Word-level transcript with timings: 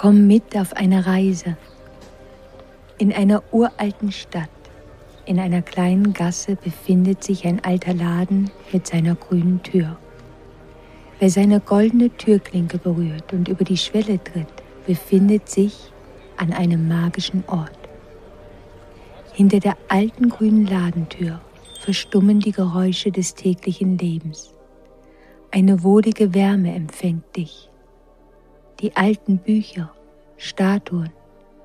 Komm 0.00 0.26
mit 0.26 0.56
auf 0.56 0.72
eine 0.72 1.04
Reise. 1.04 1.58
In 2.96 3.12
einer 3.12 3.42
uralten 3.52 4.12
Stadt, 4.12 4.48
in 5.26 5.38
einer 5.38 5.60
kleinen 5.60 6.14
Gasse 6.14 6.56
befindet 6.56 7.22
sich 7.22 7.44
ein 7.44 7.62
alter 7.62 7.92
Laden 7.92 8.50
mit 8.72 8.86
seiner 8.86 9.14
grünen 9.14 9.62
Tür. 9.62 9.98
Wer 11.18 11.28
seine 11.28 11.60
goldene 11.60 12.08
Türklinke 12.16 12.78
berührt 12.78 13.34
und 13.34 13.48
über 13.48 13.62
die 13.62 13.76
Schwelle 13.76 14.18
tritt, 14.24 14.46
befindet 14.86 15.50
sich 15.50 15.92
an 16.38 16.54
einem 16.54 16.88
magischen 16.88 17.44
Ort. 17.46 17.78
Hinter 19.34 19.60
der 19.60 19.76
alten 19.88 20.30
grünen 20.30 20.64
Ladentür 20.64 21.42
verstummen 21.78 22.40
die 22.40 22.52
Geräusche 22.52 23.12
des 23.12 23.34
täglichen 23.34 23.98
Lebens. 23.98 24.54
Eine 25.50 25.82
wohlige 25.82 26.32
Wärme 26.32 26.74
empfängt 26.74 27.36
dich. 27.36 27.69
Die 28.80 28.96
alten 28.96 29.36
Bücher, 29.36 29.92
Statuen, 30.38 31.10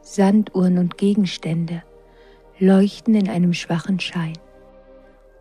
Sanduhren 0.02 0.78
und 0.78 0.98
Gegenstände 0.98 1.82
leuchten 2.60 3.16
in 3.16 3.30
einem 3.30 3.54
schwachen 3.54 4.02
Schein. 4.02 4.38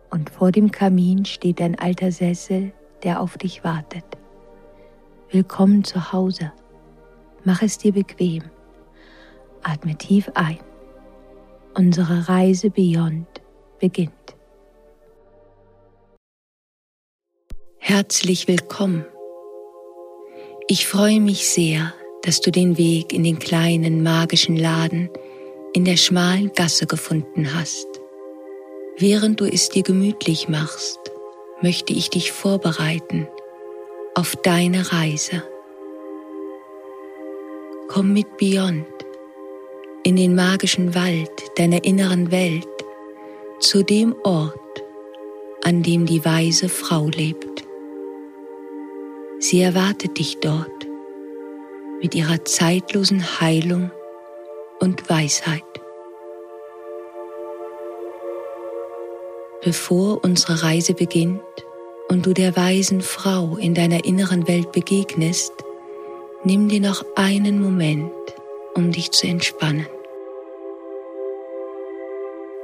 Und 0.09 0.29
vor 0.29 0.53
dem 0.53 0.71
Kamin 0.71 1.25
steht 1.25 1.61
ein 1.61 1.77
alter 1.77 2.13
Sessel, 2.13 2.71
der 3.03 3.19
auf 3.19 3.37
dich 3.37 3.65
wartet. 3.65 4.05
Willkommen 5.31 5.83
zu 5.83 6.13
Hause. 6.13 6.53
Mach 7.43 7.61
es 7.61 7.77
dir 7.77 7.91
bequem. 7.91 8.43
Atme 9.61 9.97
tief 9.97 10.31
ein. 10.33 10.59
Unsere 11.73 12.29
Reise 12.29 12.69
Beyond 12.69 13.27
beginnt. 13.79 14.13
Herzlich 17.79 18.47
willkommen. 18.47 19.03
Ich 20.67 20.87
freue 20.87 21.19
mich 21.19 21.47
sehr, 21.47 21.93
dass 22.23 22.41
du 22.41 22.51
den 22.51 22.75
Weg 22.79 23.13
in 23.13 23.23
den 23.23 23.37
kleinen 23.37 24.01
magischen 24.01 24.55
Laden 24.55 25.11
in 25.73 25.85
der 25.85 25.95
schmalen 25.95 26.51
Gasse 26.53 26.87
gefunden 26.87 27.53
hast. 27.53 27.85
Während 28.97 29.39
du 29.39 29.45
es 29.45 29.69
dir 29.69 29.83
gemütlich 29.83 30.49
machst, 30.49 30.99
möchte 31.61 31.93
ich 31.93 32.09
dich 32.09 32.31
vorbereiten 32.31 33.27
auf 34.15 34.35
deine 34.37 34.91
Reise. 34.91 35.43
Komm 37.87 38.13
mit 38.13 38.37
Beyond 38.37 38.87
in 40.03 40.15
den 40.15 40.33
magischen 40.33 40.95
Wald 40.95 41.29
deiner 41.57 41.83
inneren 41.83 42.31
Welt 42.31 42.67
zu 43.59 43.83
dem 43.83 44.15
Ort, 44.23 44.55
an 45.63 45.83
dem 45.83 46.07
die 46.07 46.25
weise 46.25 46.69
Frau 46.69 47.07
lebt. 47.07 47.64
Sie 49.47 49.61
erwartet 49.61 50.17
dich 50.17 50.39
dort 50.39 50.87
mit 52.01 52.15
ihrer 52.15 52.43
zeitlosen 52.45 53.39
Heilung 53.39 53.91
und 54.79 55.07
Weisheit. 55.07 55.61
Bevor 59.61 60.23
unsere 60.23 60.63
Reise 60.63 60.95
beginnt 60.95 61.43
und 62.07 62.25
du 62.25 62.33
der 62.33 62.55
weisen 62.55 63.01
Frau 63.01 63.55
in 63.57 63.75
deiner 63.75 64.03
inneren 64.05 64.47
Welt 64.47 64.71
begegnest, 64.71 65.53
nimm 66.43 66.67
dir 66.67 66.81
noch 66.81 67.05
einen 67.15 67.61
Moment, 67.61 68.11
um 68.73 68.91
dich 68.91 69.11
zu 69.11 69.27
entspannen. 69.27 69.85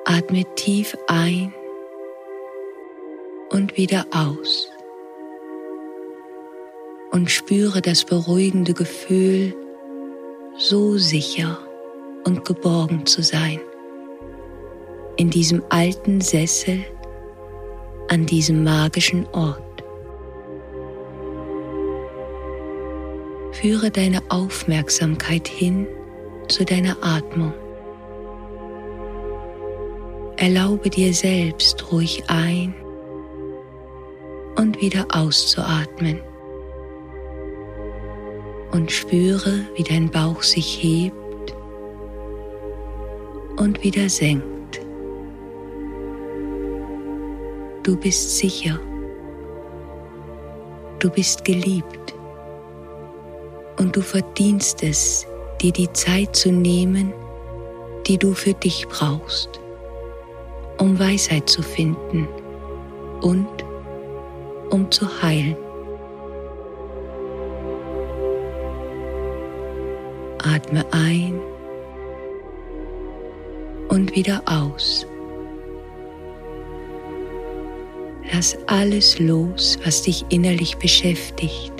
Atme 0.05 0.45
tief 0.55 0.97
ein 1.07 1.53
und 3.51 3.77
wieder 3.77 4.07
aus 4.11 4.67
und 7.11 7.29
spüre 7.29 7.81
das 7.81 8.03
beruhigende 8.05 8.73
Gefühl, 8.73 9.53
so 10.57 10.97
sicher 10.97 11.59
und 12.25 12.45
geborgen 12.45 13.05
zu 13.05 13.21
sein 13.21 13.59
in 15.17 15.29
diesem 15.29 15.61
alten 15.69 16.21
Sessel 16.21 16.83
an 18.09 18.25
diesem 18.25 18.63
magischen 18.63 19.27
Ort. 19.33 19.61
Führe 23.51 23.91
deine 23.91 24.21
Aufmerksamkeit 24.29 25.47
hin 25.47 25.87
zu 26.47 26.65
deiner 26.65 26.97
Atmung. 27.01 27.53
Erlaube 30.37 30.89
dir 30.89 31.13
selbst 31.13 31.91
ruhig 31.91 32.23
ein 32.27 32.73
und 34.55 34.81
wieder 34.81 35.05
auszuatmen. 35.13 36.19
Und 38.71 38.91
spüre, 38.91 39.65
wie 39.75 39.83
dein 39.83 40.09
Bauch 40.09 40.43
sich 40.43 40.81
hebt 40.81 41.53
und 43.57 43.83
wieder 43.83 44.09
senkt. 44.09 44.81
Du 47.83 47.97
bist 47.97 48.37
sicher. 48.37 48.79
Du 50.99 51.09
bist 51.09 51.43
geliebt. 51.43 52.13
Und 53.77 53.95
du 53.95 54.01
verdienst 54.01 54.83
es, 54.83 55.27
dir 55.61 55.71
die 55.71 55.91
Zeit 55.93 56.35
zu 56.35 56.51
nehmen, 56.51 57.13
die 58.07 58.17
du 58.17 58.33
für 58.33 58.53
dich 58.53 58.87
brauchst, 58.87 59.59
um 60.77 60.99
Weisheit 60.99 61.49
zu 61.49 61.61
finden 61.61 62.27
und 63.21 63.47
um 64.69 64.89
zu 64.91 65.07
heilen. 65.21 65.57
Atme 70.45 70.85
ein 70.91 71.39
und 73.89 74.15
wieder 74.15 74.41
aus. 74.45 75.05
Lass 78.33 78.57
alles 78.67 79.19
los, 79.19 79.77
was 79.83 80.03
dich 80.03 80.25
innerlich 80.29 80.77
beschäftigt 80.77 81.73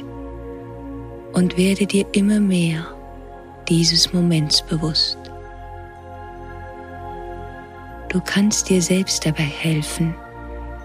und 1.34 1.58
werde 1.58 1.86
dir 1.86 2.06
immer 2.12 2.40
mehr 2.40 2.86
dieses 3.70 4.12
Moments 4.12 4.62
bewusst. 4.62 5.18
Du 8.10 8.20
kannst 8.20 8.70
dir 8.70 8.82
selbst 8.82 9.26
dabei 9.26 9.44
helfen, 9.44 10.14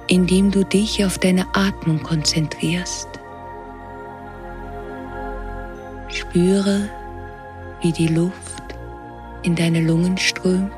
indem 0.06 0.53
du 0.53 0.65
dich 0.65 1.04
auf 1.04 1.19
deine 1.19 1.44
Atmung 1.54 2.00
konzentrierst. 2.00 3.09
Spüre, 6.09 6.88
wie 7.81 7.92
die 7.92 8.09
Luft 8.09 8.62
in 9.42 9.54
deine 9.54 9.81
Lungen 9.81 10.19
strömt 10.19 10.72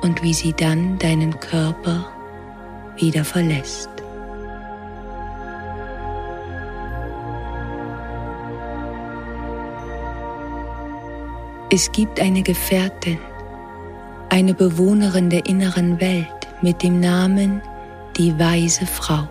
und 0.00 0.22
wie 0.22 0.34
sie 0.34 0.52
dann 0.52 0.98
deinen 0.98 1.38
Körper 1.38 2.06
wieder 2.96 3.24
verlässt. 3.24 3.90
Es 11.70 11.92
gibt 11.92 12.18
eine 12.18 12.42
Gefährtin, 12.42 13.18
eine 14.30 14.54
Bewohnerin 14.54 15.28
der 15.28 15.44
inneren 15.44 16.00
Welt 16.00 16.48
mit 16.62 16.82
dem 16.82 16.98
Namen 16.98 17.60
die 18.16 18.38
weise 18.38 18.86
Frau. 18.86 19.28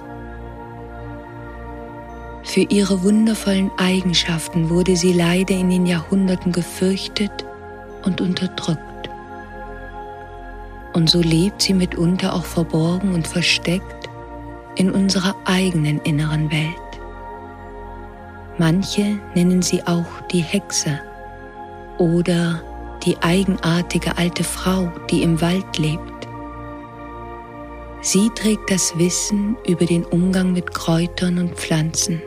Für 2.58 2.66
ihre 2.70 3.04
wundervollen 3.04 3.70
Eigenschaften 3.78 4.72
wurde 4.72 4.96
sie 4.96 5.14
leider 5.14 5.54
in 5.54 5.70
den 5.70 5.86
Jahrhunderten 5.86 6.52
gefürchtet 6.52 7.46
und 8.04 8.20
unterdrückt. 8.20 8.82
Und 10.94 11.08
so 11.08 11.22
lebt 11.22 11.62
sie 11.62 11.76
mitunter 11.76 12.34
auch 12.34 12.46
verborgen 12.46 13.14
und 13.14 13.28
versteckt 13.28 14.10
in 14.76 14.90
unserer 14.90 15.36
eigenen 15.46 16.00
inneren 16.00 16.52
Welt. 16.52 17.00
Manche 18.58 19.20
nennen 19.36 19.62
sie 19.62 19.84
auch 19.86 20.26
die 20.32 20.42
Hexe 20.42 21.00
oder 22.00 22.64
die 23.06 23.18
eigenartige 23.22 24.18
alte 24.18 24.44
Frau, 24.44 24.92
die 25.12 25.22
im 25.22 25.40
Wald 25.42 25.78
lebt. 25.78 26.28
Sie 28.02 28.32
trägt 28.34 28.72
das 28.72 28.98
Wissen 28.98 29.58
über 29.68 29.86
den 29.86 30.04
Umgang 30.06 30.54
mit 30.54 30.74
Kräutern 30.74 31.38
und 31.38 31.54
Pflanzen, 31.54 32.20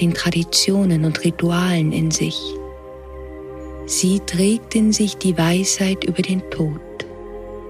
den 0.00 0.14
Traditionen 0.14 1.04
und 1.04 1.24
Ritualen 1.24 1.92
in 1.92 2.10
sich. 2.10 2.38
Sie 3.86 4.20
trägt 4.20 4.74
in 4.74 4.92
sich 4.92 5.16
die 5.16 5.36
Weisheit 5.36 6.04
über 6.04 6.22
den 6.22 6.40
Tod 6.50 6.80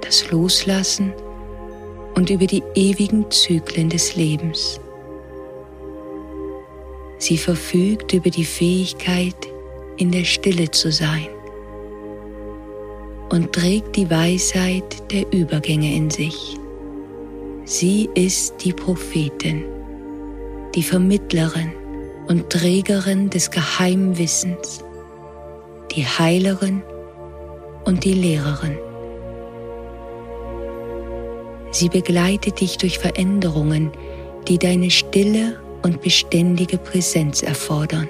das 0.00 0.31
Loslassen 0.31 1.12
und 2.15 2.31
über 2.31 2.47
die 2.47 2.62
ewigen 2.75 3.31
Zyklen 3.31 3.88
des 3.88 4.15
Lebens. 4.17 4.81
Sie 7.19 7.38
verfügt 7.38 8.12
über 8.12 8.31
die 8.31 8.44
Fähigkeit, 8.44 9.37
in 9.97 10.11
der 10.11 10.25
Stille 10.25 10.71
zu 10.71 10.91
sein 10.91 11.29
und 13.31 13.53
trägt 13.53 13.97
die 13.97 14.11
Weisheit 14.11 15.11
der 15.12 15.25
Übergänge 15.32 15.94
in 15.94 16.11
sich. 16.11 16.59
Sie 17.65 18.11
ist 18.15 18.56
die 18.65 18.73
Prophetin, 18.73 19.65
die 20.75 20.82
Vermittlerin 20.82 21.73
und 22.26 22.50
Trägerin 22.50 23.31
des 23.31 23.50
geheimen 23.50 24.19
Wissens, 24.19 24.85
die 25.91 26.05
Heilerin 26.05 26.82
und 27.85 28.05
die 28.05 28.15
Lehrerin. 28.15 28.79
Sie 31.71 31.88
begleitet 31.88 32.61
dich 32.61 32.79
durch 32.79 32.99
Veränderungen, 32.99 33.91
die 34.49 34.59
deine 34.59 34.91
stille 34.91 35.61
und 35.82 36.00
beständige 36.00 36.79
Präsenz 36.79 37.43
erfordern. 37.43 38.09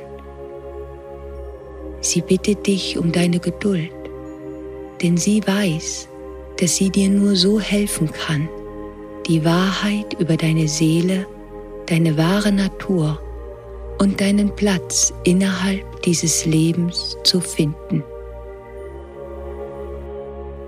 Sie 2.01 2.21
bittet 2.21 2.67
dich 2.67 2.99
um 2.99 3.11
deine 3.11 3.41
Geduld, 3.41 3.91
denn 5.03 5.17
sie 5.17 5.45
weiß, 5.47 6.09
dass 6.59 6.77
sie 6.77 6.91
dir 6.91 7.09
nur 7.09 7.35
so 7.35 7.59
helfen 7.59 8.11
kann, 8.13 8.49
die 9.27 9.45
Wahrheit 9.45 10.15
über 10.19 10.37
deine 10.37 10.69
Seele, 10.69 11.27
deine 11.87 12.17
wahre 12.19 12.53
Natur 12.53 13.19
und 13.99 14.21
deinen 14.21 14.55
Platz 14.55 15.13
innerhalb 15.25 16.03
dieses 16.03 16.45
Lebens 16.47 17.17
zu 17.25 17.41
finden. 17.41 18.03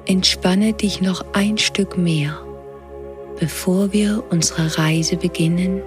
Entspanne 0.07 0.73
dich 0.73 1.01
noch 1.01 1.25
ein 1.33 1.59
Stück 1.59 1.99
mehr, 1.99 2.39
bevor 3.41 3.93
wir 3.93 4.23
unsere 4.31 4.79
Reise 4.79 5.17
beginnen 5.17 5.83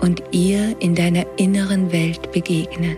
und 0.00 0.22
ihr 0.30 0.76
in 0.80 0.94
deiner 0.94 1.26
inneren 1.36 1.92
Welt 1.92 2.32
begegnen. 2.32 2.96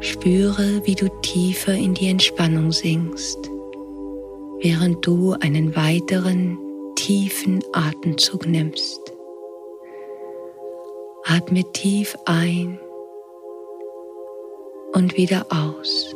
Spüre, 0.00 0.82
wie 0.84 0.94
du 0.94 1.08
tiefer 1.22 1.72
in 1.72 1.94
die 1.94 2.08
Entspannung 2.08 2.72
sinkst, 2.72 3.50
während 4.60 5.04
du 5.04 5.32
einen 5.40 5.74
weiteren 5.74 6.58
tiefen 6.94 7.60
Atemzug 7.72 8.46
nimmst. 8.46 9.13
Atme 11.26 11.64
tief 11.72 12.18
ein 12.26 12.78
und 14.92 15.16
wieder 15.16 15.46
aus. 15.48 16.14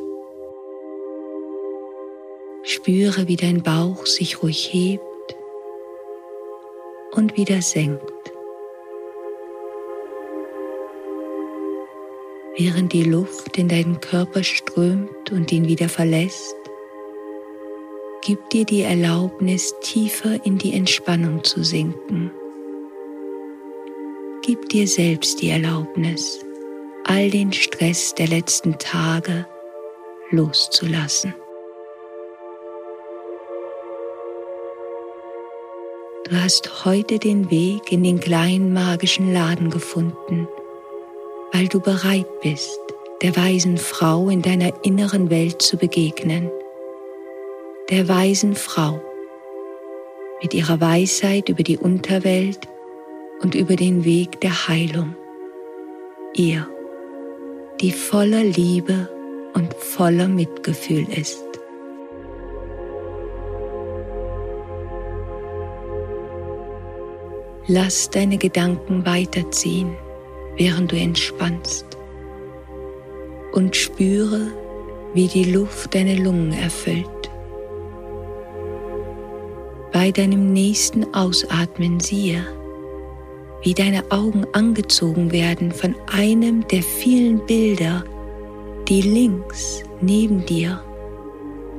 Spüre, 2.62 3.26
wie 3.26 3.36
dein 3.36 3.62
Bauch 3.62 4.04
sich 4.04 4.42
ruhig 4.42 4.68
hebt 4.70 5.02
und 7.12 7.38
wieder 7.38 7.62
senkt. 7.62 8.04
Während 12.58 12.92
die 12.92 13.04
Luft 13.04 13.56
in 13.56 13.68
deinen 13.68 14.00
Körper 14.00 14.44
strömt 14.44 15.32
und 15.32 15.50
ihn 15.50 15.66
wieder 15.68 15.88
verlässt, 15.88 16.54
gib 18.20 18.50
dir 18.50 18.66
die 18.66 18.82
Erlaubnis, 18.82 19.74
tiefer 19.80 20.44
in 20.44 20.58
die 20.58 20.74
Entspannung 20.74 21.44
zu 21.44 21.64
sinken. 21.64 22.30
Gib 24.42 24.68
dir 24.68 24.86
selbst 24.86 25.42
die 25.42 25.50
Erlaubnis, 25.50 26.40
all 27.04 27.30
den 27.30 27.52
Stress 27.52 28.14
der 28.14 28.28
letzten 28.28 28.78
Tage 28.78 29.46
loszulassen. 30.30 31.34
Du 36.24 36.36
hast 36.36 36.84
heute 36.84 37.18
den 37.18 37.50
Weg 37.50 37.90
in 37.90 38.02
den 38.02 38.20
kleinen 38.20 38.72
magischen 38.72 39.32
Laden 39.32 39.70
gefunden 39.70 40.48
weil 41.52 41.68
du 41.68 41.80
bereit 41.80 42.40
bist, 42.40 42.80
der 43.22 43.36
weisen 43.36 43.78
Frau 43.78 44.28
in 44.28 44.42
deiner 44.42 44.72
inneren 44.84 45.30
Welt 45.30 45.62
zu 45.62 45.76
begegnen. 45.76 46.50
Der 47.90 48.08
weisen 48.08 48.54
Frau 48.54 49.00
mit 50.42 50.54
ihrer 50.54 50.80
Weisheit 50.80 51.48
über 51.48 51.62
die 51.62 51.78
Unterwelt 51.78 52.60
und 53.40 53.54
über 53.54 53.76
den 53.76 54.04
Weg 54.04 54.40
der 54.40 54.68
Heilung. 54.68 55.14
Ihr, 56.34 56.68
die 57.80 57.92
voller 57.92 58.42
Liebe 58.42 59.08
und 59.54 59.74
voller 59.74 60.28
Mitgefühl 60.28 61.06
ist. 61.10 61.44
Lass 67.66 68.08
deine 68.10 68.38
Gedanken 68.38 69.04
weiterziehen 69.04 69.96
während 70.58 70.90
du 70.90 70.96
entspannst 70.96 71.86
und 73.52 73.76
spüre, 73.76 74.48
wie 75.14 75.28
die 75.28 75.52
Luft 75.52 75.94
deine 75.94 76.16
Lungen 76.16 76.52
erfüllt. 76.52 77.06
Bei 79.92 80.10
deinem 80.10 80.52
nächsten 80.52 81.14
Ausatmen 81.14 82.00
siehe, 82.00 82.44
wie 83.62 83.74
deine 83.74 84.10
Augen 84.10 84.46
angezogen 84.52 85.32
werden 85.32 85.72
von 85.72 85.94
einem 86.06 86.66
der 86.68 86.82
vielen 86.82 87.44
Bilder, 87.46 88.04
die 88.88 89.02
links 89.02 89.82
neben 90.00 90.44
dir 90.46 90.80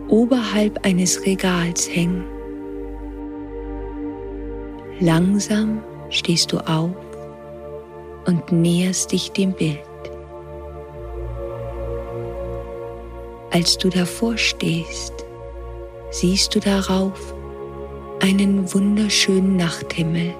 oberhalb 0.10 0.86
eines 0.86 1.26
Regals 1.26 1.90
hängen. 1.90 2.26
Langsam 5.00 5.82
stehst 6.10 6.52
du 6.52 6.58
auf 6.58 6.92
und 8.26 8.52
näherst 8.52 9.12
dich 9.12 9.32
dem 9.32 9.54
Bild. 9.54 9.80
Als 13.52 13.78
du 13.78 13.90
davor 13.90 14.38
stehst, 14.38 15.14
siehst 16.12 16.54
du 16.54 16.60
darauf 16.60 17.34
einen 18.22 18.72
wunderschönen 18.74 19.56
Nachthimmel 19.56 20.36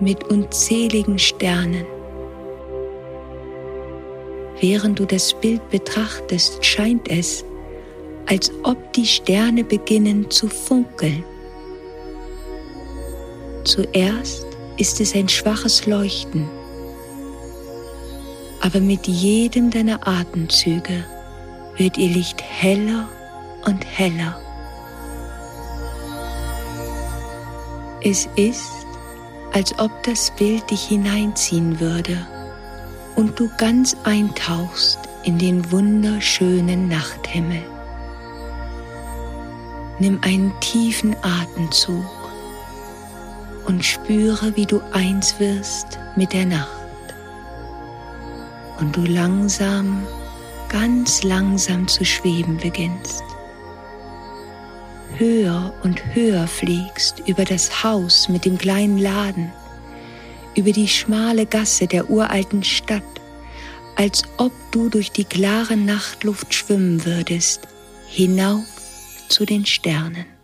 mit 0.00 0.24
unzähligen 0.24 1.18
Sternen. 1.18 1.86
Während 4.60 4.98
du 4.98 5.04
das 5.04 5.34
Bild 5.34 5.68
betrachtest, 5.70 6.64
scheint 6.64 7.08
es, 7.08 7.44
als 8.26 8.52
ob 8.64 8.92
die 8.92 9.06
Sterne 9.06 9.64
beginnen 9.64 10.30
zu 10.30 10.48
funkeln. 10.48 11.24
Zuerst 13.64 14.46
ist 14.76 15.00
es 15.00 15.14
ein 15.14 15.28
schwaches 15.28 15.86
Leuchten, 15.86 16.48
aber 18.60 18.80
mit 18.80 19.06
jedem 19.06 19.70
deiner 19.70 20.06
Atemzüge 20.06 21.04
wird 21.76 21.96
ihr 21.96 22.08
Licht 22.08 22.42
heller 22.42 23.08
und 23.66 23.84
heller. 23.84 24.40
Es 28.02 28.28
ist, 28.36 28.77
als 29.52 29.78
ob 29.78 30.02
das 30.02 30.30
Bild 30.32 30.70
dich 30.70 30.84
hineinziehen 30.84 31.80
würde 31.80 32.26
und 33.16 33.38
du 33.38 33.50
ganz 33.56 33.96
eintauchst 34.04 34.98
in 35.24 35.38
den 35.38 35.70
wunderschönen 35.70 36.88
Nachthimmel. 36.88 37.62
Nimm 39.98 40.20
einen 40.22 40.52
tiefen 40.60 41.16
Atemzug 41.22 42.04
und 43.66 43.84
spüre, 43.84 44.54
wie 44.56 44.66
du 44.66 44.80
eins 44.92 45.38
wirst 45.40 45.98
mit 46.16 46.32
der 46.32 46.46
Nacht. 46.46 46.68
Und 48.78 48.96
du 48.96 49.00
langsam, 49.02 50.06
ganz 50.68 51.24
langsam 51.24 51.88
zu 51.88 52.04
schweben 52.04 52.56
beginnst. 52.58 53.24
Höher 55.18 55.74
und 55.82 56.14
höher 56.14 56.46
fliegst 56.46 57.24
über 57.26 57.44
das 57.44 57.82
Haus 57.82 58.28
mit 58.28 58.44
dem 58.44 58.56
kleinen 58.56 58.98
Laden, 58.98 59.52
über 60.54 60.70
die 60.70 60.86
schmale 60.86 61.44
Gasse 61.44 61.88
der 61.88 62.08
uralten 62.08 62.62
Stadt, 62.62 63.02
als 63.96 64.22
ob 64.36 64.52
du 64.70 64.88
durch 64.88 65.10
die 65.10 65.24
klare 65.24 65.76
Nachtluft 65.76 66.54
schwimmen 66.54 67.04
würdest, 67.04 67.66
hinauf 68.08 68.62
zu 69.28 69.44
den 69.44 69.66
Sternen. 69.66 70.37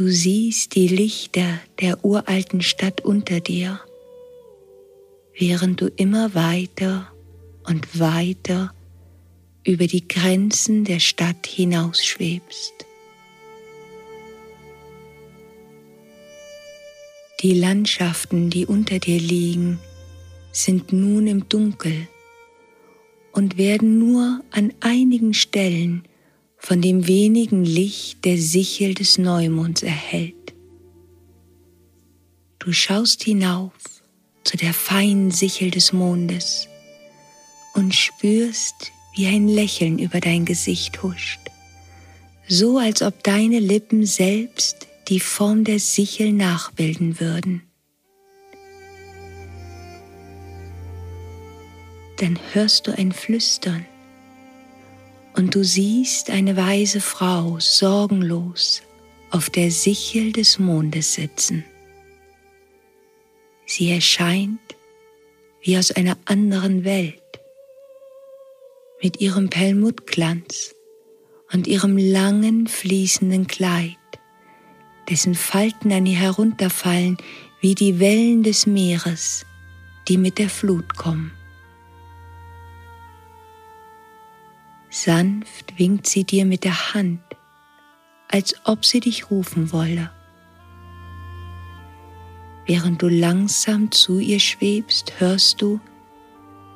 Du 0.00 0.08
siehst 0.08 0.76
die 0.76 0.88
Lichter 0.88 1.60
der 1.78 2.02
uralten 2.06 2.62
Stadt 2.62 3.02
unter 3.02 3.40
dir, 3.40 3.80
während 5.38 5.82
du 5.82 5.88
immer 5.88 6.32
weiter 6.32 7.12
und 7.64 8.00
weiter 8.00 8.72
über 9.62 9.86
die 9.86 10.08
Grenzen 10.08 10.84
der 10.84 11.00
Stadt 11.00 11.46
hinausschwebst. 11.46 12.86
Die 17.42 17.52
Landschaften, 17.52 18.48
die 18.48 18.64
unter 18.64 19.00
dir 19.00 19.20
liegen, 19.20 19.80
sind 20.50 20.94
nun 20.94 21.26
im 21.26 21.46
Dunkel 21.50 22.08
und 23.32 23.58
werden 23.58 23.98
nur 23.98 24.40
an 24.50 24.72
einigen 24.80 25.34
Stellen 25.34 26.08
von 26.60 26.82
dem 26.82 27.06
wenigen 27.08 27.64
Licht 27.64 28.24
der 28.24 28.38
Sichel 28.38 28.94
des 28.94 29.18
Neumonds 29.18 29.82
erhellt. 29.82 30.54
Du 32.58 32.72
schaust 32.72 33.24
hinauf 33.24 33.72
zu 34.44 34.58
der 34.58 34.74
feinen 34.74 35.30
Sichel 35.30 35.70
des 35.70 35.92
Mondes 35.92 36.68
und 37.74 37.94
spürst, 37.94 38.92
wie 39.16 39.26
ein 39.26 39.48
Lächeln 39.48 39.98
über 39.98 40.20
dein 40.20 40.44
Gesicht 40.44 41.02
huscht, 41.02 41.40
so 42.46 42.76
als 42.76 43.00
ob 43.00 43.24
deine 43.24 43.58
Lippen 43.58 44.04
selbst 44.04 44.86
die 45.08 45.20
Form 45.20 45.64
der 45.64 45.80
Sichel 45.80 46.32
nachbilden 46.32 47.18
würden. 47.20 47.62
Dann 52.18 52.38
hörst 52.52 52.86
du 52.86 52.96
ein 52.96 53.12
Flüstern 53.12 53.86
und 55.34 55.54
du 55.54 55.64
siehst 55.64 56.30
eine 56.30 56.56
weise 56.56 57.00
Frau 57.00 57.58
sorgenlos 57.58 58.82
auf 59.30 59.50
der 59.50 59.70
Sichel 59.70 60.32
des 60.32 60.58
Mondes 60.58 61.14
sitzen. 61.14 61.64
Sie 63.66 63.90
erscheint 63.90 64.58
wie 65.62 65.78
aus 65.78 65.92
einer 65.92 66.16
anderen 66.24 66.84
Welt 66.84 67.20
mit 69.02 69.20
ihrem 69.20 69.48
Perlmuttglanz 69.48 70.74
und 71.52 71.66
ihrem 71.66 71.96
langen 71.96 72.66
fließenden 72.66 73.46
Kleid, 73.46 73.96
dessen 75.08 75.34
Falten 75.34 75.92
an 75.92 76.06
ihr 76.06 76.18
herunterfallen 76.18 77.16
wie 77.60 77.74
die 77.74 78.00
Wellen 78.00 78.42
des 78.42 78.66
Meeres, 78.66 79.44
die 80.08 80.16
mit 80.16 80.38
der 80.38 80.48
Flut 80.48 80.96
kommen. 80.96 81.32
Sanft 84.90 85.78
winkt 85.78 86.08
sie 86.08 86.24
dir 86.24 86.44
mit 86.44 86.64
der 86.64 86.94
Hand, 86.94 87.22
als 88.28 88.54
ob 88.64 88.84
sie 88.84 88.98
dich 88.98 89.30
rufen 89.30 89.72
wolle. 89.72 90.10
Während 92.66 93.00
du 93.00 93.08
langsam 93.08 93.90
zu 93.92 94.18
ihr 94.18 94.40
schwebst, 94.40 95.20
hörst 95.20 95.62
du, 95.62 95.80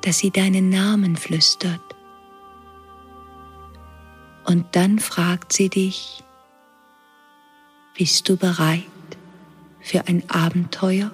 dass 0.01 0.19
sie 0.19 0.31
deinen 0.31 0.69
Namen 0.69 1.17
flüstert. 1.17 1.81
Und 4.45 4.75
dann 4.75 4.99
fragt 4.99 5.51
sie 5.51 5.69
dich, 5.69 6.23
bist 7.97 8.29
du 8.29 8.37
bereit 8.37 8.83
für 9.81 10.07
ein 10.07 10.29
Abenteuer? 10.29 11.11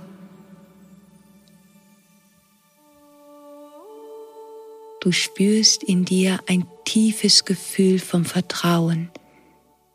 Du 4.99 5.11
spürst 5.11 5.83
in 5.83 6.05
dir 6.05 6.39
ein 6.47 6.67
tiefes 6.85 7.45
Gefühl 7.45 7.99
vom 7.99 8.25
Vertrauen, 8.25 9.09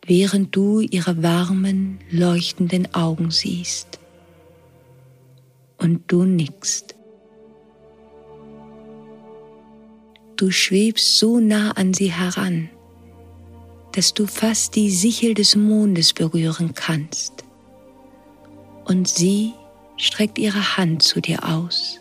während 0.04 0.54
du 0.54 0.80
ihre 0.80 1.22
warmen, 1.22 1.98
leuchtenden 2.10 2.94
Augen 2.94 3.30
siehst. 3.30 3.98
Und 5.78 6.02
du 6.06 6.24
nickst. 6.24 6.94
Du 10.36 10.50
schwebst 10.50 11.18
so 11.18 11.40
nah 11.40 11.72
an 11.72 11.94
sie 11.94 12.12
heran, 12.12 12.70
dass 13.92 14.12
du 14.12 14.26
fast 14.26 14.74
die 14.76 14.90
Sichel 14.90 15.34
des 15.34 15.56
Mondes 15.56 16.12
berühren 16.12 16.74
kannst. 16.74 17.44
Und 18.84 19.08
sie 19.08 19.52
streckt 19.96 20.38
ihre 20.38 20.76
Hand 20.76 21.02
zu 21.02 21.20
dir 21.20 21.48
aus 21.48 22.00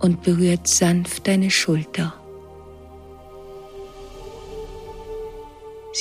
und 0.00 0.22
berührt 0.22 0.68
sanft 0.68 1.26
deine 1.26 1.50
Schulter. 1.50 2.21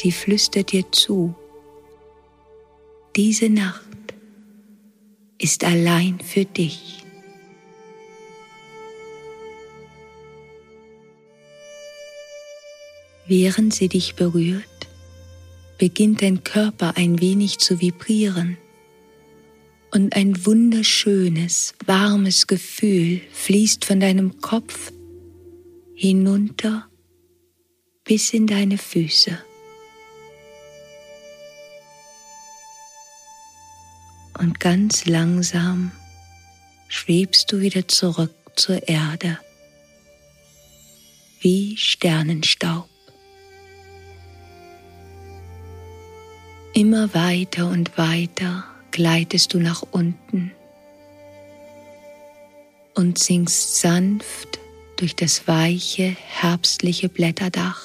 Sie 0.02 0.12
flüstert 0.12 0.72
dir 0.72 0.92
zu, 0.92 1.36
diese 3.16 3.50
Nacht 3.52 3.86
ist 5.38 5.64
allein 5.64 6.20
für 6.20 6.44
dich. 6.44 7.04
Während 13.28 13.76
sie 13.76 13.90
dich 13.90 14.16
berührt, 14.16 14.64
beginnt 15.78 16.24
dein 16.24 16.44
Körper 16.44 16.98
ein 16.98 17.22
wenig 17.22 17.60
zu 17.60 17.80
vibrieren 17.80 18.58
und 19.92 20.16
ein 20.16 20.48
wunderschönes, 20.48 21.76
warmes 21.86 22.48
Gefühl 22.48 23.22
fließt 23.34 23.86
von 23.86 24.00
deinem 24.00 24.42
Kopf 24.42 24.92
hinunter 25.94 26.90
bis 28.04 28.34
in 28.34 28.48
deine 28.48 28.80
Füße. 28.80 29.38
Und 34.42 34.60
ganz 34.60 35.06
langsam 35.06 35.92
schwebst 36.88 37.52
du 37.52 37.60
wieder 37.60 37.88
zurück 37.88 38.34
zur 38.56 38.88
Erde, 38.88 39.38
wie 41.42 41.78
Sternenstaub. 41.78 42.90
Immer 46.74 47.14
weiter 47.14 47.68
und 47.68 47.96
weiter 48.00 48.64
gleitest 48.90 49.54
du 49.54 49.60
nach 49.60 49.84
unten 49.92 50.52
und 52.96 53.20
sinkst 53.20 53.80
sanft 53.80 54.58
durch 54.98 55.16
das 55.16 55.48
weiche, 55.48 56.16
herbstliche 56.20 57.10
Blätterdach 57.10 57.80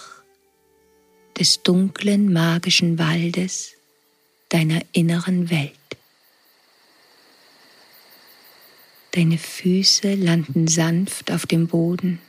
des 1.39 1.63
dunklen, 1.63 2.33
magischen 2.33 2.99
Waldes 2.99 3.73
deiner 4.49 4.81
inneren 4.93 5.51
Welt. 5.51 5.75
Deine 9.17 9.39
Füße 9.39 10.15
landen 10.15 10.69
sanft 10.69 11.31
auf 11.31 11.47
dem 11.47 11.69
Boden. 11.69 12.21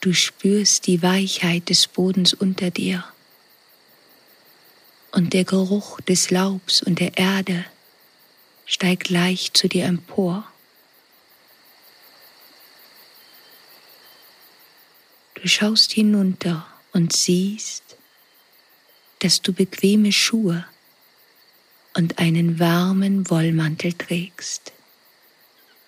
Du 0.00 0.12
spürst 0.12 0.88
die 0.88 1.00
Weichheit 1.00 1.68
des 1.68 1.86
Bodens 1.86 2.34
unter 2.34 2.72
dir 2.72 3.04
und 5.12 5.32
der 5.32 5.44
Geruch 5.44 6.00
des 6.00 6.32
Laubs 6.32 6.82
und 6.82 6.98
der 6.98 7.18
Erde 7.18 7.64
steigt 8.64 9.10
leicht 9.10 9.56
zu 9.56 9.68
dir 9.68 9.84
empor. 9.84 10.44
Du 15.34 15.46
schaust 15.46 15.92
hinunter 15.92 16.66
und 16.92 17.14
siehst, 17.14 17.96
dass 19.20 19.40
du 19.40 19.52
bequeme 19.52 20.10
Schuhe 20.10 20.66
und 21.96 22.18
einen 22.18 22.58
warmen 22.58 23.30
Wollmantel 23.30 23.94
trägst, 23.94 24.72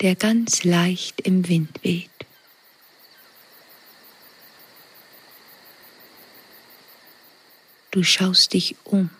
der 0.00 0.14
ganz 0.14 0.64
leicht 0.64 1.20
im 1.20 1.46
Wind 1.48 1.84
weht. 1.84 2.08
Du 7.90 8.02
schaust 8.02 8.54
dich 8.54 8.74
um. 8.84 9.10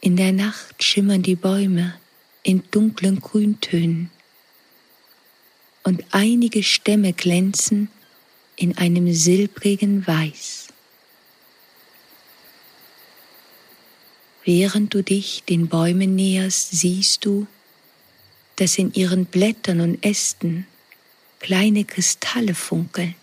In 0.00 0.16
der 0.16 0.32
Nacht 0.32 0.82
schimmern 0.82 1.22
die 1.22 1.36
Bäume 1.36 1.94
in 2.42 2.62
dunklen 2.70 3.20
Grüntönen 3.20 4.10
und 5.82 6.04
einige 6.12 6.62
Stämme 6.62 7.12
glänzen 7.12 7.90
in 8.54 8.78
einem 8.78 9.12
silbrigen 9.12 10.06
Weiß. 10.06 10.69
Während 14.52 14.94
du 14.94 15.04
dich 15.04 15.44
den 15.44 15.68
Bäumen 15.68 16.16
näherst, 16.16 16.72
siehst 16.72 17.24
du, 17.24 17.46
dass 18.56 18.78
in 18.78 18.92
ihren 18.94 19.26
Blättern 19.26 19.80
und 19.80 20.04
Ästen 20.04 20.66
kleine 21.38 21.84
Kristalle 21.84 22.56
funkeln, 22.56 23.14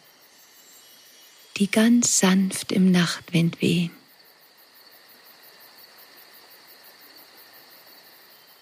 die 1.58 1.70
ganz 1.70 2.20
sanft 2.20 2.72
im 2.72 2.92
Nachtwind 2.92 3.62
wehen. 3.62 3.92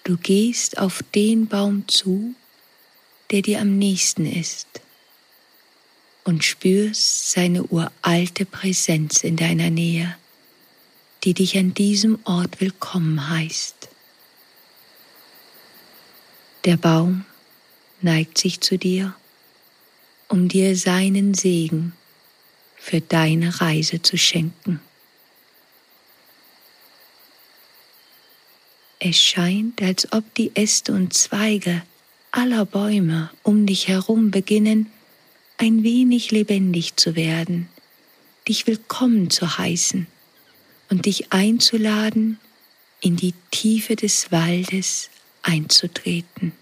Du 0.02 0.16
gehst 0.16 0.78
auf 0.78 1.04
den 1.14 1.46
Baum 1.46 1.86
zu, 1.86 2.34
der 3.30 3.42
dir 3.42 3.60
am 3.60 3.78
nächsten 3.78 4.26
ist, 4.26 4.66
und 6.24 6.42
spürst 6.42 7.30
seine 7.30 7.62
uralte 7.62 8.44
Präsenz 8.44 9.22
in 9.22 9.36
deiner 9.36 9.70
Nähe 9.70 10.16
die 11.26 11.34
dich 11.34 11.58
an 11.58 11.74
diesem 11.74 12.20
Ort 12.22 12.60
willkommen 12.60 13.28
heißt. 13.28 13.88
Der 16.64 16.76
Baum 16.76 17.24
neigt 18.00 18.38
sich 18.38 18.60
zu 18.60 18.78
dir, 18.78 19.12
um 20.28 20.46
dir 20.46 20.76
seinen 20.76 21.34
Segen 21.34 21.94
für 22.76 23.00
deine 23.00 23.60
Reise 23.60 24.00
zu 24.02 24.16
schenken. 24.16 24.78
Es 29.00 29.20
scheint, 29.20 29.82
als 29.82 30.12
ob 30.12 30.32
die 30.36 30.52
Äste 30.54 30.92
und 30.92 31.12
Zweige 31.12 31.82
aller 32.30 32.64
Bäume 32.64 33.30
um 33.42 33.66
dich 33.66 33.88
herum 33.88 34.30
beginnen, 34.30 34.92
ein 35.58 35.82
wenig 35.82 36.30
lebendig 36.30 36.94
zu 36.94 37.16
werden, 37.16 37.68
dich 38.46 38.68
willkommen 38.68 39.28
zu 39.28 39.58
heißen 39.58 40.06
und 40.88 41.06
dich 41.06 41.32
einzuladen, 41.32 42.38
in 43.00 43.16
die 43.16 43.34
Tiefe 43.50 43.96
des 43.96 44.32
Waldes 44.32 45.10
einzutreten. 45.42 46.52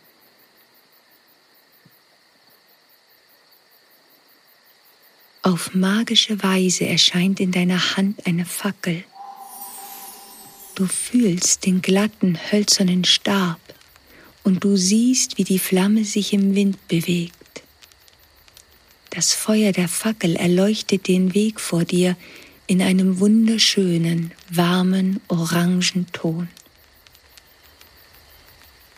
Auf 5.42 5.74
magische 5.74 6.42
Weise 6.42 6.86
erscheint 6.86 7.38
in 7.38 7.52
deiner 7.52 7.96
Hand 7.96 8.26
eine 8.26 8.46
Fackel. 8.46 9.04
Du 10.74 10.86
fühlst 10.86 11.66
den 11.66 11.82
glatten, 11.82 12.38
hölzernen 12.50 13.04
Stab 13.04 13.60
und 14.42 14.64
du 14.64 14.76
siehst, 14.76 15.38
wie 15.38 15.44
die 15.44 15.58
Flamme 15.58 16.04
sich 16.04 16.32
im 16.32 16.54
Wind 16.54 16.88
bewegt. 16.88 17.62
Das 19.10 19.32
Feuer 19.32 19.72
der 19.72 19.88
Fackel 19.88 20.34
erleuchtet 20.34 21.06
den 21.08 21.34
Weg 21.34 21.60
vor 21.60 21.84
dir, 21.84 22.16
in 22.66 22.80
einem 22.80 23.20
wunderschönen, 23.20 24.32
warmen, 24.50 25.20
orangen 25.28 26.06
Ton. 26.12 26.48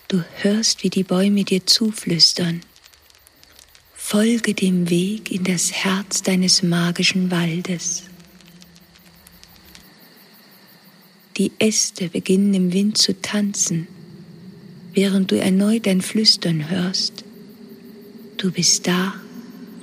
Du 0.08 0.22
hörst, 0.42 0.84
wie 0.84 0.90
die 0.90 1.02
Bäume 1.02 1.44
dir 1.44 1.66
zuflüstern. 1.66 2.60
Folge 3.92 4.54
dem 4.54 4.88
Weg 4.88 5.32
in 5.32 5.42
das 5.42 5.72
Herz 5.72 6.22
deines 6.22 6.62
magischen 6.62 7.30
Waldes. 7.32 8.04
Die 11.36 11.50
Äste 11.58 12.08
beginnen 12.08 12.54
im 12.54 12.72
Wind 12.72 12.98
zu 12.98 13.20
tanzen, 13.20 13.88
während 14.94 15.32
du 15.32 15.40
erneut 15.40 15.88
ein 15.88 16.02
Flüstern 16.02 16.70
hörst. 16.70 17.24
Du 18.36 18.52
bist 18.52 18.86
da, 18.86 19.14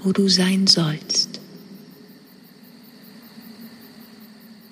wo 0.01 0.13
du 0.13 0.29
sein 0.29 0.67
sollst. 0.67 1.32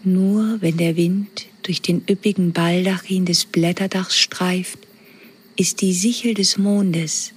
Nur 0.03 0.61
wenn 0.61 0.77
der 0.77 0.95
Wind 0.95 1.45
durch 1.61 1.81
den 1.81 2.03
üppigen 2.09 2.53
Baldachin 2.53 3.25
des 3.25 3.45
Blätterdachs 3.45 4.17
streift, 4.17 4.79
ist 5.55 5.81
die 5.81 5.93
Sichel 5.93 6.33
des 6.33 6.57
Mondes 6.57 7.33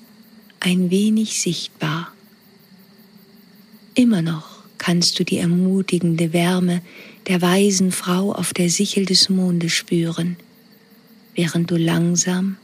ein 0.60 0.90
wenig 0.90 1.40
sichtbar. 1.40 2.12
Immer 3.94 4.22
noch 4.22 4.62
kannst 4.78 5.18
du 5.18 5.24
die 5.24 5.38
ermutigende 5.38 6.32
Wärme 6.32 6.80
der 7.26 7.42
weisen 7.42 7.92
Frau 7.92 8.32
auf 8.32 8.54
der 8.54 8.70
Sichel 8.70 9.04
des 9.04 9.28
Mondes 9.28 9.72
spüren, 9.72 10.36
während 11.34 11.70
du 11.70 11.76
langsam 11.76 12.56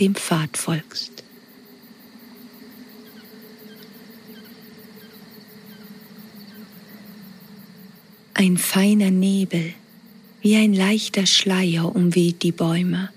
dem 0.00 0.14
Pfad 0.14 0.56
folgst. 0.56 1.25
Ein 8.38 8.58
feiner 8.58 9.10
Nebel, 9.10 9.72
wie 10.42 10.56
ein 10.56 10.74
leichter 10.74 11.24
Schleier 11.24 11.96
umweht 11.96 12.42
die 12.42 12.52
Bäume 12.52 13.08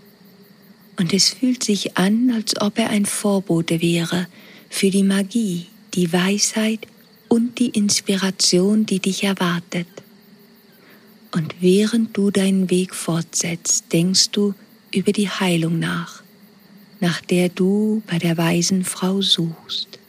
und 0.95 1.13
es 1.13 1.31
fühlt 1.31 1.61
sich 1.61 1.97
an, 1.97 2.31
als 2.33 2.55
ob 2.61 2.79
er 2.79 2.89
ein 2.89 3.05
Vorbote 3.05 3.81
wäre 3.81 4.27
für 4.69 4.89
die 4.89 5.03
Magie, 5.03 5.65
die 5.93 6.13
Weisheit 6.13 6.87
und 7.27 7.59
die 7.59 7.67
Inspiration, 7.67 8.85
die 8.85 8.99
dich 8.99 9.25
erwartet. 9.25 9.89
Und 11.33 11.53
während 11.59 12.15
du 12.15 12.31
deinen 12.31 12.69
Weg 12.69 12.95
fortsetzt, 12.95 13.91
denkst 13.91 14.31
du 14.31 14.53
über 14.95 15.11
die 15.11 15.29
Heilung 15.29 15.79
nach, 15.79 16.23
nach 17.01 17.19
der 17.19 17.49
du 17.49 18.01
bei 18.07 18.19
der 18.19 18.37
weisen 18.37 18.85
Frau 18.85 19.21
suchst. 19.21 19.99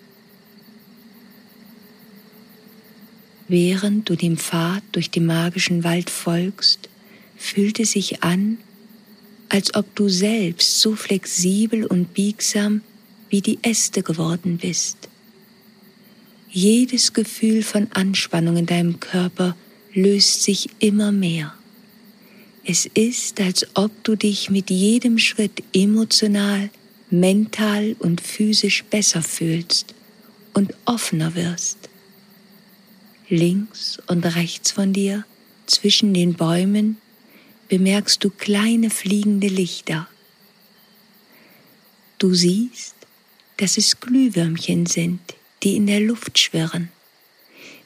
Während 3.52 4.08
du 4.08 4.14
dem 4.14 4.36
Pfad 4.36 4.84
durch 4.92 5.10
den 5.10 5.26
magischen 5.26 5.82
Wald 5.82 6.08
folgst, 6.08 6.88
fühlt 7.36 7.80
es 7.80 7.90
sich 7.90 8.22
an, 8.22 8.58
als 9.48 9.74
ob 9.74 9.92
du 9.96 10.08
selbst 10.08 10.78
so 10.78 10.94
flexibel 10.94 11.84
und 11.84 12.14
biegsam 12.14 12.82
wie 13.28 13.40
die 13.40 13.58
Äste 13.62 14.04
geworden 14.04 14.58
bist. 14.58 15.08
Jedes 16.48 17.12
Gefühl 17.12 17.64
von 17.64 17.88
Anspannung 17.92 18.56
in 18.56 18.66
deinem 18.66 19.00
Körper 19.00 19.56
löst 19.92 20.44
sich 20.44 20.70
immer 20.78 21.10
mehr. 21.10 21.52
Es 22.64 22.86
ist, 22.86 23.40
als 23.40 23.66
ob 23.74 23.90
du 24.04 24.14
dich 24.14 24.50
mit 24.50 24.70
jedem 24.70 25.18
Schritt 25.18 25.64
emotional, 25.74 26.70
mental 27.10 27.96
und 27.98 28.20
physisch 28.20 28.84
besser 28.84 29.22
fühlst 29.22 29.92
und 30.54 30.72
offener 30.84 31.34
wirst. 31.34 31.89
Links 33.30 34.00
und 34.08 34.24
rechts 34.26 34.72
von 34.72 34.92
dir, 34.92 35.24
zwischen 35.66 36.12
den 36.12 36.34
Bäumen, 36.34 36.96
bemerkst 37.68 38.22
du 38.24 38.30
kleine 38.30 38.90
fliegende 38.90 39.46
Lichter. 39.46 40.08
Du 42.18 42.34
siehst, 42.34 42.96
dass 43.56 43.78
es 43.78 44.00
Glühwürmchen 44.00 44.86
sind, 44.86 45.20
die 45.62 45.76
in 45.76 45.86
der 45.86 46.00
Luft 46.00 46.38
schwirren. 46.38 46.90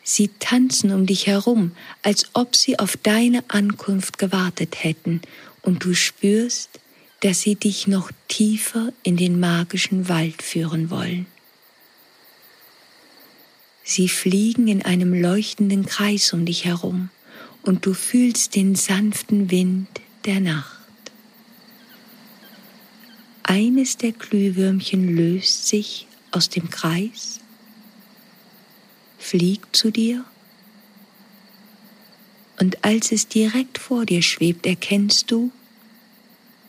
Sie 0.02 0.30
tanzen 0.38 0.92
um 0.92 1.06
dich 1.06 1.26
herum, 1.26 1.72
als 2.02 2.30
ob 2.32 2.56
sie 2.56 2.78
auf 2.78 2.96
deine 2.96 3.44
Ankunft 3.48 4.18
gewartet 4.18 4.82
hätten, 4.82 5.20
und 5.62 5.84
du 5.84 5.94
spürst, 5.94 6.70
dass 7.20 7.40
sie 7.40 7.54
dich 7.54 7.86
noch 7.86 8.10
tiefer 8.28 8.92
in 9.02 9.16
den 9.16 9.40
magischen 9.40 10.08
Wald 10.08 10.42
führen 10.42 10.90
wollen. 10.90 11.26
Sie 13.84 14.08
fliegen 14.08 14.66
in 14.66 14.82
einem 14.82 15.12
leuchtenden 15.12 15.84
Kreis 15.84 16.32
um 16.32 16.46
dich 16.46 16.64
herum 16.64 17.10
und 17.62 17.84
du 17.84 17.92
fühlst 17.92 18.54
den 18.54 18.74
sanften 18.74 19.50
Wind 19.50 19.88
der 20.24 20.40
Nacht. 20.40 20.80
Eines 23.42 23.98
der 23.98 24.12
Glühwürmchen 24.12 25.14
löst 25.14 25.68
sich 25.68 26.06
aus 26.30 26.48
dem 26.48 26.70
Kreis, 26.70 27.40
fliegt 29.18 29.76
zu 29.76 29.90
dir 29.90 30.24
und 32.58 32.84
als 32.84 33.12
es 33.12 33.28
direkt 33.28 33.78
vor 33.78 34.06
dir 34.06 34.22
schwebt, 34.22 34.64
erkennst 34.64 35.30
du, 35.30 35.52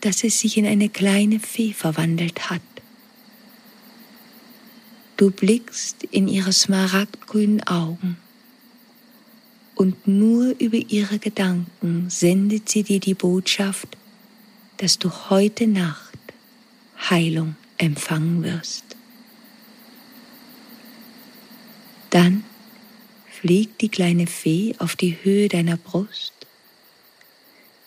dass 0.00 0.22
es 0.22 0.40
sich 0.40 0.58
in 0.58 0.66
eine 0.66 0.90
kleine 0.90 1.40
Fee 1.40 1.72
verwandelt 1.72 2.50
hat. 2.50 2.60
Du 5.16 5.30
blickst 5.30 6.02
in 6.10 6.28
ihre 6.28 6.52
smaragdgrünen 6.52 7.66
Augen 7.66 8.18
und 9.74 10.06
nur 10.06 10.54
über 10.58 10.76
ihre 10.76 11.18
Gedanken 11.18 12.10
sendet 12.10 12.68
sie 12.68 12.82
dir 12.82 13.00
die 13.00 13.14
Botschaft, 13.14 13.96
dass 14.76 14.98
du 14.98 15.10
heute 15.30 15.66
Nacht 15.66 16.18
Heilung 17.08 17.56
empfangen 17.78 18.42
wirst. 18.42 18.84
Dann 22.10 22.44
fliegt 23.30 23.80
die 23.80 23.88
kleine 23.88 24.26
Fee 24.26 24.74
auf 24.78 24.96
die 24.96 25.16
Höhe 25.22 25.48
deiner 25.48 25.78
Brust, 25.78 26.34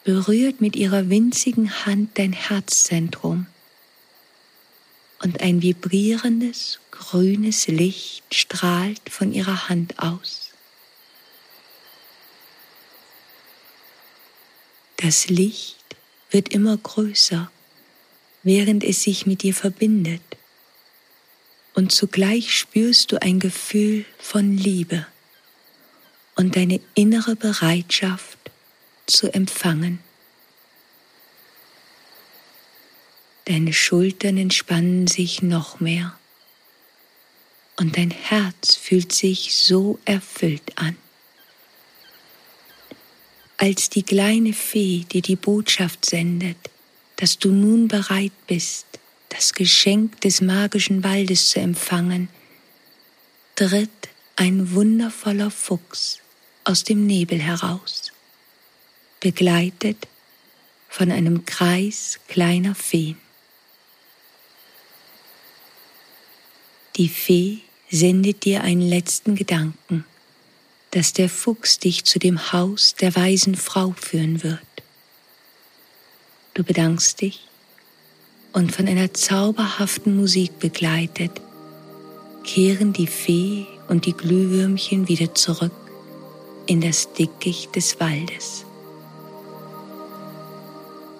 berührt 0.03 0.61
mit 0.61 0.75
ihrer 0.75 1.09
winzigen 1.09 1.85
Hand 1.85 2.17
dein 2.17 2.33
Herzzentrum 2.33 3.45
und 5.21 5.41
ein 5.41 5.62
vibrierendes 5.62 6.79
grünes 6.91 7.67
Licht 7.67 8.23
strahlt 8.34 9.01
von 9.10 9.34
ihrer 9.34 9.69
Hand 9.69 9.99
aus. 9.99 10.51
Das 14.97 15.29
Licht 15.29 15.77
wird 16.29 16.49
immer 16.49 16.75
größer, 16.75 17.49
während 18.43 18.84
es 18.84 19.03
sich 19.03 19.25
mit 19.25 19.43
dir 19.43 19.53
verbindet. 19.53 20.21
Und 21.73 21.91
zugleich 21.91 22.53
spürst 22.53 23.12
du 23.12 23.21
ein 23.21 23.39
Gefühl 23.39 24.05
von 24.17 24.58
Liebe 24.58 25.05
und 26.36 26.55
deine 26.55 26.82
innere 26.95 27.36
Bereitschaft 27.36 28.38
zu 29.05 29.34
empfangen. 29.34 29.99
Deine 33.49 33.73
Schultern 33.73 34.38
entspannen 34.38 35.07
sich 35.07 35.41
noch 35.41 35.81
mehr 35.81 36.17
und 37.75 37.97
dein 37.97 38.12
Herz 38.12 38.75
fühlt 38.75 39.12
sich 39.12 39.55
so 39.57 39.99
erfüllt 40.05 40.77
an 40.77 40.95
als 43.59 43.89
die 43.89 44.03
kleine 44.03 44.53
Fee 44.53 45.03
dir 45.12 45.21
die 45.21 45.35
Botschaft 45.35 46.05
sendet, 46.05 46.57
dass 47.17 47.38
du 47.39 47.51
nun 47.51 47.89
bereit 47.89 48.31
bist, 48.47 48.85
das 49.27 49.53
Geschenk 49.53 50.21
des 50.21 50.39
magischen 50.39 51.03
Waldes 51.03 51.49
zu 51.49 51.59
empfangen, 51.59 52.29
tritt 53.55 53.89
ein 54.38 54.71
wundervoller 54.71 55.51
Fuchs 55.51 56.19
aus 56.63 56.85
dem 56.85 57.05
Nebel 57.05 57.39
heraus, 57.39 58.13
begleitet 59.19 60.07
von 60.88 61.12
einem 61.12 61.45
Kreis 61.45 62.17
kleiner 62.29 62.75
Feen. 62.75 63.17
Die 66.95 67.10
Fee 67.10 67.60
sendet 67.89 68.45
dir 68.45 68.62
einen 68.63 68.82
letzten 68.82 69.36
Gedanken 69.36 70.06
dass 70.91 71.13
der 71.13 71.30
Fuchs 71.30 71.80
dich 71.80 72.04
zu 72.06 72.19
dem 72.19 72.52
Haus 72.52 72.95
der 72.95 73.15
weisen 73.15 73.56
Frau 73.56 73.93
führen 73.95 74.43
wird. 74.43 74.60
Du 76.54 76.63
bedankst 76.63 77.21
dich 77.21 77.47
und 78.54 78.75
von 78.75 78.88
einer 78.88 79.13
zauberhaften 79.13 80.17
Musik 80.17 80.60
begleitet, 80.60 81.32
kehren 82.43 82.93
die 82.93 83.08
Fee 83.08 83.67
und 83.88 84.06
die 84.06 84.13
Glühwürmchen 84.13 85.08
wieder 85.08 85.36
zurück 85.36 85.71
in 86.65 86.82
das 86.82 87.13
Dickicht 87.13 87.75
des 87.75 87.99
Waldes. 87.99 88.65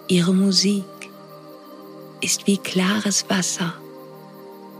Ihre 0.08 0.34
Musik 0.34 0.84
ist 2.22 2.48
wie 2.48 2.58
klares 2.58 3.30
Wasser, 3.30 3.79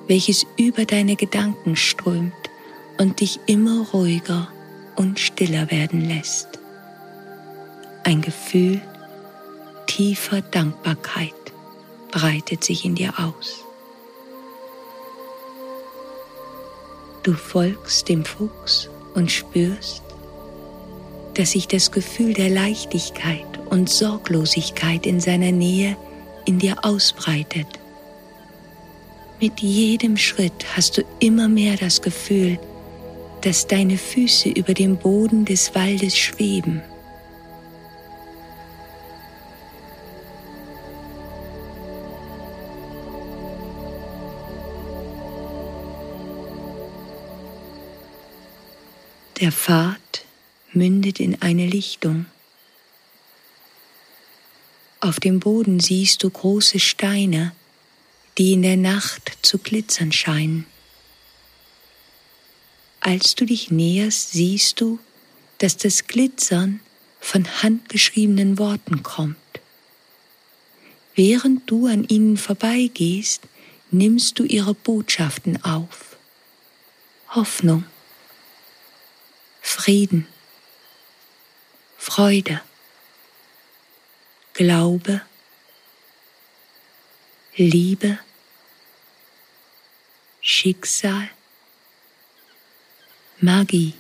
welches 0.10 0.46
über 0.58 0.86
deine 0.86 1.16
Gedanken 1.16 1.76
strömt 1.76 2.34
und 2.98 3.22
dich 3.22 3.40
immer 3.46 3.88
ruhiger 3.94 4.52
und 4.96 5.20
stiller 5.20 5.70
werden 5.70 6.02
lässt. 6.02 6.48
Ein 8.04 8.22
Gefühl 8.22 8.82
tiefer 9.86 10.42
Dankbarkeit 10.42 11.34
breitet 12.12 12.64
sich 12.64 12.86
in 12.86 12.96
dir 12.96 13.14
aus. 13.20 13.64
Du 17.22 17.34
folgst 17.34 18.10
dem 18.10 18.26
Fuchs 18.26 18.90
und 19.14 19.32
spürst, 19.32 20.02
dass 21.36 21.52
sich 21.52 21.68
das 21.68 21.92
Gefühl 21.92 22.34
der 22.34 22.50
Leichtigkeit 22.50 23.46
und 23.70 23.90
Sorglosigkeit 23.90 25.06
in 25.06 25.20
seiner 25.20 25.52
Nähe 25.52 25.96
in 26.46 26.58
dir 26.58 26.84
ausbreitet. 26.84 27.79
Mit 29.42 29.62
jedem 29.62 30.18
Schritt 30.18 30.66
hast 30.76 30.98
du 30.98 31.04
immer 31.20 31.48
mehr 31.48 31.78
das 31.78 32.02
Gefühl, 32.02 32.60
dass 33.42 33.68
deine 33.68 33.98
Füße 33.98 34.50
über 34.50 34.74
dem 34.74 34.98
Boden 34.98 35.46
des 35.46 35.74
Waldes 35.74 36.18
schweben. 36.18 36.82
Der 49.40 49.54
Pfad 49.54 50.26
mündet 50.74 51.22
in 51.22 51.42
eine 51.42 51.66
Lichtung. 51.66 52.26
Auf 55.00 55.22
dem 55.22 55.40
Boden 55.40 55.80
siehst 55.80 56.24
du 56.24 56.30
große 56.30 56.80
Steine, 56.80 57.54
die 58.40 58.54
in 58.54 58.62
der 58.62 58.78
Nacht 58.78 59.38
zu 59.42 59.58
glitzern 59.58 60.14
scheinen. 60.14 60.66
Als 63.02 63.36
du 63.36 63.46
dich 63.46 63.70
näherst, 63.70 64.32
siehst 64.32 64.80
du, 64.80 64.98
dass 65.58 65.76
das 65.76 66.08
Glitzern 66.08 66.80
von 67.20 67.62
handgeschriebenen 67.62 68.58
Worten 68.58 69.04
kommt. 69.04 69.36
Während 71.16 71.70
du 71.70 71.88
an 71.88 72.06
ihnen 72.06 72.38
vorbeigehst, 72.38 73.42
nimmst 73.92 74.40
du 74.40 74.46
ihre 74.46 74.74
Botschaften 74.74 75.62
auf. 75.66 76.16
Hoffnung, 77.32 77.84
Frieden, 79.62 80.28
Freude, 81.98 82.62
Glaube, 84.54 85.22
Liebe, 87.58 88.18
Schicksal, 90.52 91.30
Magie. 93.40 93.94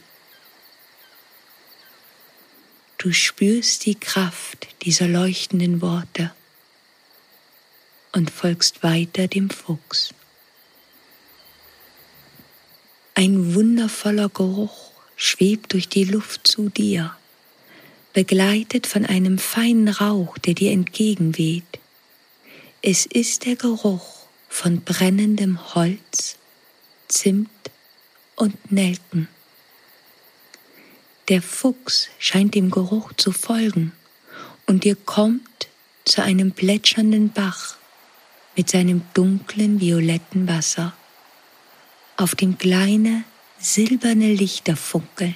Du 2.98 3.14
spürst 3.14 3.86
die 3.86 3.94
Kraft 3.94 4.68
dieser 4.82 5.08
leuchtenden 5.08 5.80
Worte 5.84 6.34
und 8.14 8.32
folgst 8.32 8.82
weiter 8.82 9.28
dem 9.28 9.52
Fuchs. 9.52 10.12
Ein 13.14 13.54
wundervoller 13.54 14.30
Geruch 14.30 14.92
schwebt 15.16 15.74
durch 15.74 15.88
die 15.88 16.06
Luft 16.06 16.48
zu 16.48 16.70
dir 16.70 17.16
begleitet 18.14 18.88
von 18.88 19.06
einem 19.06 19.38
feinen 19.38 19.88
Rauch, 19.88 20.40
der 20.40 20.56
dir 20.56 20.72
entgegenweht. 20.72 21.80
Es 22.82 23.06
ist 23.06 23.46
der 23.46 23.56
Geruch 23.56 24.26
von 24.50 24.82
brennendem 24.82 25.76
Holz, 25.76 26.39
Zimt 27.10 27.50
und 28.36 28.72
Nelken. 28.72 29.28
Der 31.28 31.42
Fuchs 31.42 32.10
scheint 32.20 32.56
dem 32.56 32.72
Geruch 32.72 33.14
zu 33.14 33.32
folgen 33.32 33.92
und 34.68 34.86
ihr 34.86 34.96
kommt 34.96 35.68
zu 36.06 36.24
einem 36.24 36.52
plätschernden 36.52 37.32
Bach 37.32 37.76
mit 38.56 38.70
seinem 38.70 39.02
dunklen 39.14 39.82
violetten 39.82 40.48
Wasser, 40.48 40.94
auf 42.18 42.36
dem 42.36 42.58
kleine 42.58 43.24
silberne 43.60 44.34
Lichter 44.34 44.76
funkeln. 44.76 45.36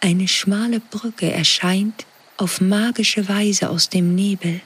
Eine 0.00 0.28
schmale 0.28 0.80
Brücke 0.80 1.32
erscheint 1.32 2.04
auf 2.36 2.60
magische 2.60 3.28
Weise 3.28 3.70
aus 3.70 3.88
dem 3.88 4.14
Nebel, 4.14 4.60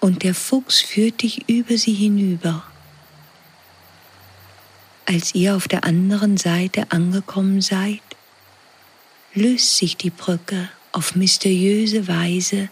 und 0.00 0.22
der 0.22 0.34
Fuchs 0.34 0.80
führt 0.80 1.22
dich 1.22 1.48
über 1.48 1.76
sie 1.76 1.94
hinüber. 1.94 2.64
Als 5.06 5.34
ihr 5.34 5.56
auf 5.56 5.68
der 5.68 5.84
anderen 5.84 6.36
Seite 6.36 6.90
angekommen 6.90 7.60
seid, 7.60 8.02
löst 9.34 9.76
sich 9.76 9.96
die 9.96 10.10
Brücke 10.10 10.68
auf 10.92 11.14
mysteriöse 11.14 12.08
Weise 12.08 12.68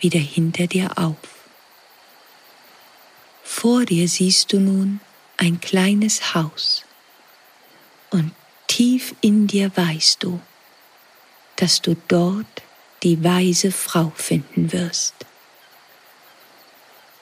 wieder 0.00 0.20
hinter 0.20 0.66
dir 0.66 0.96
auf. 0.96 1.16
Vor 3.42 3.84
dir 3.84 4.08
siehst 4.08 4.52
du 4.52 4.60
nun 4.60 5.00
ein 5.36 5.60
kleines 5.60 6.34
Haus 6.34 6.84
und 8.10 8.32
tief 8.66 9.14
in 9.20 9.46
dir 9.46 9.70
weißt 9.74 10.22
du, 10.22 10.40
dass 11.56 11.80
du 11.80 11.96
dort 12.08 12.62
die 13.02 13.22
weise 13.22 13.72
Frau 13.72 14.12
finden 14.14 14.72
wirst. 14.72 15.14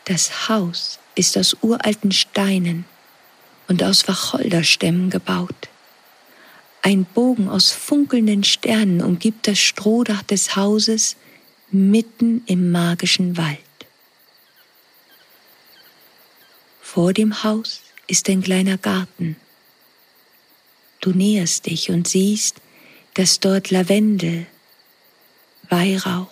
Das 0.05 0.49
Haus 0.49 0.99
ist 1.15 1.39
aus 1.39 1.57
uralten 1.63 2.13
Steinen 2.13 2.85
und 3.69 3.83
aus 3.83 4.07
Wacholderstämmen 4.07 5.09
gebaut. 5.09 5.69
Ein 6.83 7.07
Bogen 7.07 7.49
aus 7.49 7.73
funkelnden 7.73 8.45
Sternen 8.45 9.01
umgibt 9.01 9.49
das 9.49 9.59
Strohdach 9.59 10.23
des 10.23 10.55
Hauses 10.55 11.17
mitten 11.71 12.43
im 12.47 12.71
magischen 12.71 13.39
Wald. 13.39 13.59
Vor 16.83 17.15
dem 17.15 17.43
Haus 17.43 17.81
ist 18.07 18.29
ein 18.29 18.43
kleiner 18.43 18.77
Garten. 18.77 19.37
Du 21.01 21.11
näherst 21.11 21.65
dich 21.67 21.91
und 21.91 22.07
siehst, 22.07 22.57
dass 23.15 23.41
dort 23.41 23.71
Lavendel, 23.71 24.47
Weihrauch 25.71 26.29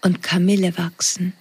und 0.00 0.22
Kamille 0.22 0.76
wachsen. 0.78 1.34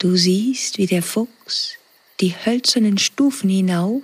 Du 0.00 0.16
siehst, 0.16 0.78
wie 0.78 0.86
der 0.86 1.02
Fuchs 1.02 1.74
die 2.20 2.34
hölzernen 2.34 2.96
Stufen 2.96 3.50
hinauf 3.50 4.02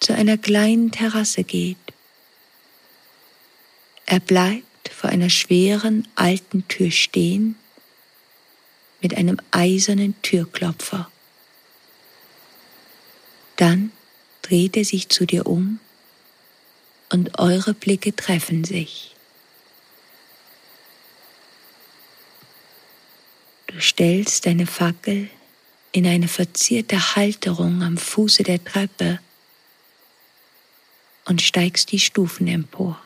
zu 0.00 0.12
einer 0.12 0.36
kleinen 0.36 0.90
Terrasse 0.90 1.44
geht. 1.44 1.76
Er 4.06 4.18
bleibt 4.18 4.88
vor 4.88 5.08
einer 5.08 5.30
schweren 5.30 6.08
alten 6.16 6.66
Tür 6.66 6.90
stehen 6.90 7.54
mit 9.00 9.16
einem 9.16 9.38
eisernen 9.52 10.20
Türklopfer. 10.22 11.08
Dann 13.54 13.92
dreht 14.42 14.76
er 14.76 14.84
sich 14.84 15.10
zu 15.10 15.26
dir 15.26 15.46
um 15.46 15.78
und 17.12 17.38
eure 17.38 17.72
Blicke 17.72 18.16
treffen 18.16 18.64
sich. 18.64 19.14
Du 23.70 23.80
stellst 23.80 24.46
deine 24.46 24.66
Fackel 24.66 25.28
in 25.92 26.06
eine 26.06 26.28
verzierte 26.28 27.16
Halterung 27.16 27.82
am 27.82 27.96
Fuße 27.96 28.42
der 28.42 28.62
Treppe 28.62 29.20
und 31.24 31.42
steigst 31.42 31.92
die 31.92 32.00
Stufen 32.00 32.46
empor. 32.48 33.00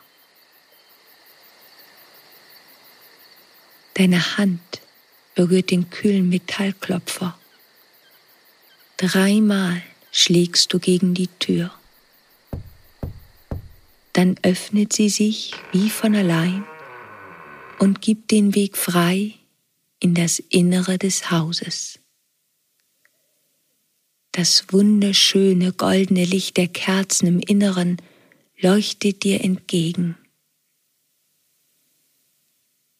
Deine 3.94 4.36
Hand 4.36 4.80
berührt 5.34 5.70
den 5.70 5.90
kühlen 5.90 6.28
Metallklopfer. 6.28 7.38
Dreimal 8.96 9.82
schlägst 10.10 10.72
du 10.72 10.78
gegen 10.78 11.14
die 11.14 11.28
Tür 11.38 11.72
dann 14.14 14.36
öffnet 14.42 14.92
sie 14.92 15.08
sich 15.08 15.52
wie 15.72 15.90
von 15.90 16.14
allein 16.14 16.64
und 17.78 18.00
gibt 18.00 18.30
den 18.30 18.54
Weg 18.54 18.76
frei 18.76 19.34
in 20.04 20.14
das 20.14 20.38
Innere 20.38 20.98
des 20.98 21.30
Hauses. 21.30 21.98
Das 24.32 24.66
wunderschöne 24.70 25.72
goldene 25.72 26.26
Licht 26.26 26.58
der 26.58 26.68
Kerzen 26.68 27.26
im 27.26 27.40
Inneren 27.40 27.96
leuchtet 28.60 29.24
dir 29.24 29.42
entgegen. 29.42 30.18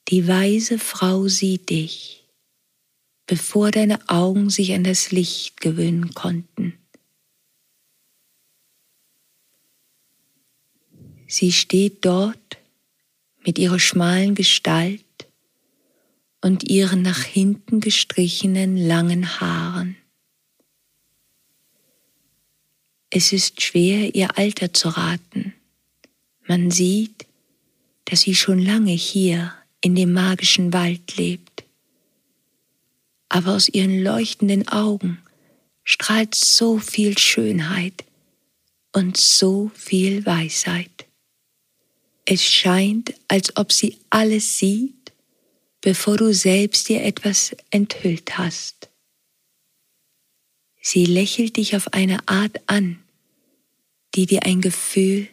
Die 0.09 0.27
weise 0.27 0.79
Frau 0.79 1.29
sieht 1.29 1.69
dich 1.69 2.25
bevor 3.27 3.71
deine 3.71 4.09
Augen 4.09 4.51
sich 4.51 4.73
an 4.75 4.85
das 4.85 5.11
Licht 5.11 5.61
gewöhnen 5.61 6.15
konnten. 6.15 6.79
Sie 11.27 11.53
steht 11.53 12.05
dort 12.05 12.59
mit 13.45 13.59
ihrer 13.59 13.79
schmalen 13.79 14.35
Gestalt 14.35 15.04
und 16.45 16.63
ihren 16.65 17.01
nach 17.01 17.23
hinten 17.23 17.81
gestrichenen 17.81 18.77
langen 18.77 19.41
Haaren. 19.41 19.97
Es 23.09 23.33
ist 23.33 23.63
schwer, 23.63 24.15
ihr 24.15 24.37
Alter 24.37 24.75
zu 24.75 24.91
raten. 24.91 25.55
Man 26.47 26.71
sieht, 26.71 27.25
dass 28.05 28.21
sie 28.21 28.35
schon 28.35 28.59
lange 28.59 28.93
hier 28.93 29.55
in 29.81 29.95
dem 29.95 30.13
magischen 30.13 30.75
Wald 30.75 31.17
lebt. 31.17 31.65
Aber 33.31 33.55
aus 33.55 33.71
ihren 33.71 34.03
leuchtenden 34.03 34.69
Augen 34.69 35.23
strahlt 35.83 36.35
so 36.35 36.79
viel 36.79 37.17
Schönheit 37.17 38.05
und 38.93 39.17
so 39.17 39.71
viel 39.75 40.27
Weisheit. 40.27 41.07
Es 42.27 42.45
scheint, 42.45 43.15
als 43.29 43.57
ob 43.57 43.73
sie 43.73 43.97
alles 44.11 44.59
sieht, 44.59 45.04
bevor 45.85 46.17
du 46.17 46.33
selbst 46.33 46.89
ihr 46.89 47.05
etwas 47.05 47.55
enthüllt 47.69 48.39
hast. 48.39 48.89
Sie 50.81 51.05
lächelt 51.05 51.59
dich 51.59 51.77
auf 51.77 51.93
eine 51.93 52.27
Art 52.27 52.59
an, 52.71 53.05
die 54.15 54.25
dir 54.25 54.45
ein 54.45 54.63
Gefühl 54.63 55.29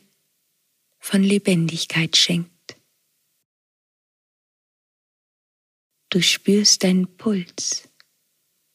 von 1.00 1.24
Lebendigkeit 1.24 2.18
schenkt. 2.18 2.76
Du 6.10 6.22
spürst 6.22 6.84
deinen 6.84 7.08
Puls, 7.16 7.88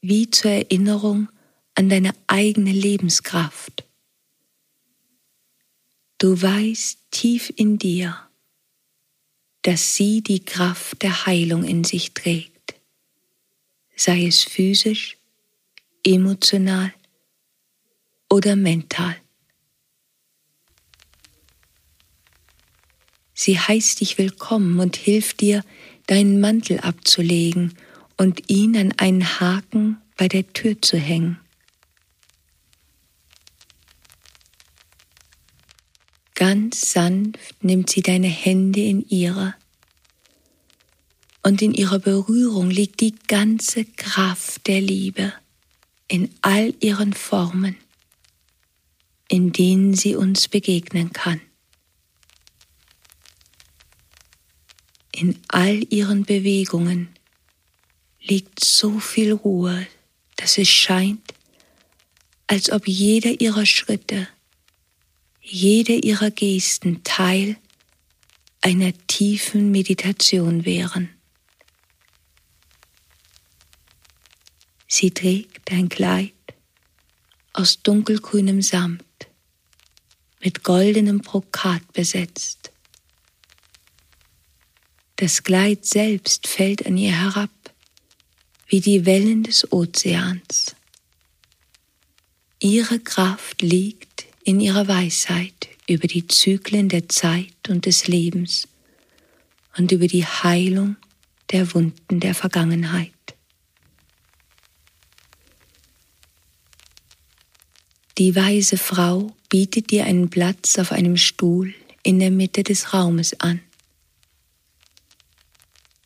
wie 0.00 0.30
zur 0.30 0.52
Erinnerung 0.52 1.28
an 1.74 1.90
deine 1.90 2.14
eigene 2.26 2.72
Lebenskraft. 2.72 3.84
Du 6.16 6.40
weißt 6.40 7.00
tief 7.10 7.52
in 7.54 7.76
dir, 7.76 8.25
dass 9.66 9.96
sie 9.96 10.22
die 10.22 10.44
Kraft 10.44 11.02
der 11.02 11.26
Heilung 11.26 11.64
in 11.64 11.82
sich 11.82 12.14
trägt, 12.14 12.76
sei 13.96 14.26
es 14.26 14.44
physisch, 14.44 15.16
emotional 16.04 16.94
oder 18.30 18.54
mental. 18.54 19.16
Sie 23.34 23.58
heißt 23.58 24.00
dich 24.00 24.18
willkommen 24.18 24.78
und 24.78 24.94
hilft 24.94 25.40
dir, 25.40 25.64
deinen 26.06 26.40
Mantel 26.40 26.78
abzulegen 26.78 27.74
und 28.16 28.48
ihn 28.48 28.76
an 28.76 28.92
einen 28.98 29.40
Haken 29.40 30.00
bei 30.16 30.28
der 30.28 30.52
Tür 30.52 30.80
zu 30.80 30.96
hängen. 30.96 31.40
Ganz 36.36 36.65
sanft 36.80 37.62
nimmt 37.62 37.90
sie 37.90 38.02
deine 38.02 38.28
Hände 38.28 38.80
in 38.80 39.06
ihre. 39.08 39.54
Und 41.42 41.62
in 41.62 41.74
ihrer 41.74 41.98
Berührung 41.98 42.70
liegt 42.70 43.00
die 43.00 43.14
ganze 43.28 43.84
Kraft 43.84 44.66
der 44.66 44.80
Liebe 44.80 45.32
in 46.08 46.30
all 46.42 46.74
ihren 46.80 47.12
Formen, 47.12 47.76
in 49.28 49.52
denen 49.52 49.94
sie 49.94 50.16
uns 50.16 50.48
begegnen 50.48 51.12
kann. 51.12 51.40
In 55.12 55.38
all 55.48 55.86
ihren 55.92 56.24
Bewegungen 56.24 57.08
liegt 58.20 58.64
so 58.64 58.98
viel 58.98 59.32
Ruhe, 59.32 59.86
dass 60.36 60.58
es 60.58 60.68
scheint, 60.68 61.32
als 62.46 62.70
ob 62.70 62.86
jeder 62.86 63.40
ihrer 63.40 63.66
Schritte 63.66 64.28
jede 65.48 65.94
ihrer 65.94 66.30
Gesten 66.30 67.04
Teil 67.04 67.56
einer 68.60 68.92
tiefen 69.06 69.70
Meditation 69.70 70.64
wären. 70.64 71.08
Sie 74.88 75.12
trägt 75.12 75.70
ein 75.70 75.88
Kleid 75.88 76.32
aus 77.52 77.80
dunkelgrünem 77.82 78.60
Samt 78.60 79.04
mit 80.42 80.64
goldenem 80.64 81.20
Brokat 81.20 81.92
besetzt. 81.92 82.72
Das 85.16 85.44
Kleid 85.44 85.86
selbst 85.86 86.48
fällt 86.48 86.86
an 86.86 86.96
ihr 86.96 87.16
herab 87.18 87.50
wie 88.66 88.80
die 88.80 89.06
Wellen 89.06 89.44
des 89.44 89.70
Ozeans. 89.72 90.74
Ihre 92.58 92.98
Kraft 92.98 93.62
liegt 93.62 94.26
in 94.46 94.60
ihrer 94.60 94.86
Weisheit 94.86 95.68
über 95.88 96.06
die 96.06 96.28
Zyklen 96.28 96.88
der 96.88 97.08
Zeit 97.08 97.68
und 97.68 97.84
des 97.84 98.06
Lebens 98.06 98.68
und 99.76 99.90
über 99.90 100.06
die 100.06 100.24
Heilung 100.24 100.96
der 101.50 101.74
Wunden 101.74 102.20
der 102.20 102.32
Vergangenheit. 102.32 103.10
Die 108.18 108.36
weise 108.36 108.78
Frau 108.78 109.34
bietet 109.48 109.90
dir 109.90 110.04
einen 110.04 110.30
Platz 110.30 110.78
auf 110.78 110.92
einem 110.92 111.16
Stuhl 111.16 111.74
in 112.04 112.20
der 112.20 112.30
Mitte 112.30 112.62
des 112.62 112.94
Raumes 112.94 113.40
an. 113.40 113.60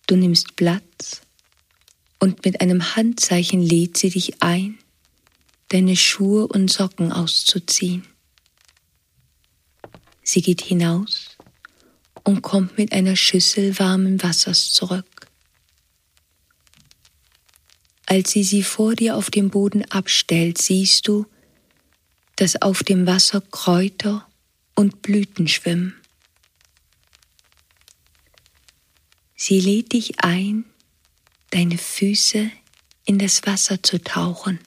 Du 0.07 0.17
nimmst 0.17 0.57
Platz 0.57 1.21
und 2.19 2.43
mit 2.47 2.63
einem 2.63 2.97
Handzeichen 2.97 3.61
lädt 3.61 3.99
sie 3.99 4.09
dich 4.09 4.43
ein, 4.43 4.79
deine 5.69 5.95
Schuhe 5.95 6.49
und 6.49 6.71
Socken 6.71 7.13
auszuziehen. 7.13 8.10
Sie 10.33 10.43
geht 10.43 10.61
hinaus 10.61 11.37
und 12.23 12.41
kommt 12.41 12.79
mit 12.79 12.93
einer 12.93 13.17
Schüssel 13.17 13.77
warmen 13.81 14.23
Wassers 14.23 14.71
zurück. 14.71 15.27
Als 18.07 18.31
sie 18.31 18.45
sie 18.45 18.63
vor 18.63 18.95
dir 18.95 19.17
auf 19.17 19.33
dem 19.33 19.51
Boden 19.51 19.85
abstellt, 19.91 20.59
siehst 20.59 21.09
du, 21.09 21.27
dass 22.37 22.63
auf 22.63 22.85
dem 22.85 23.09
Wasser 23.09 23.41
Kräuter 23.41 24.25
und 24.77 25.03
Blüten 25.03 25.49
schwimmen. 25.49 25.97
Sie 29.35 29.59
lädt 29.59 29.95
dich 29.95 30.21
ein, 30.21 30.65
deine 31.51 31.77
Füße 31.77 32.53
in 33.05 33.19
das 33.19 33.45
Wasser 33.47 33.83
zu 33.83 34.01
tauchen. 34.01 34.61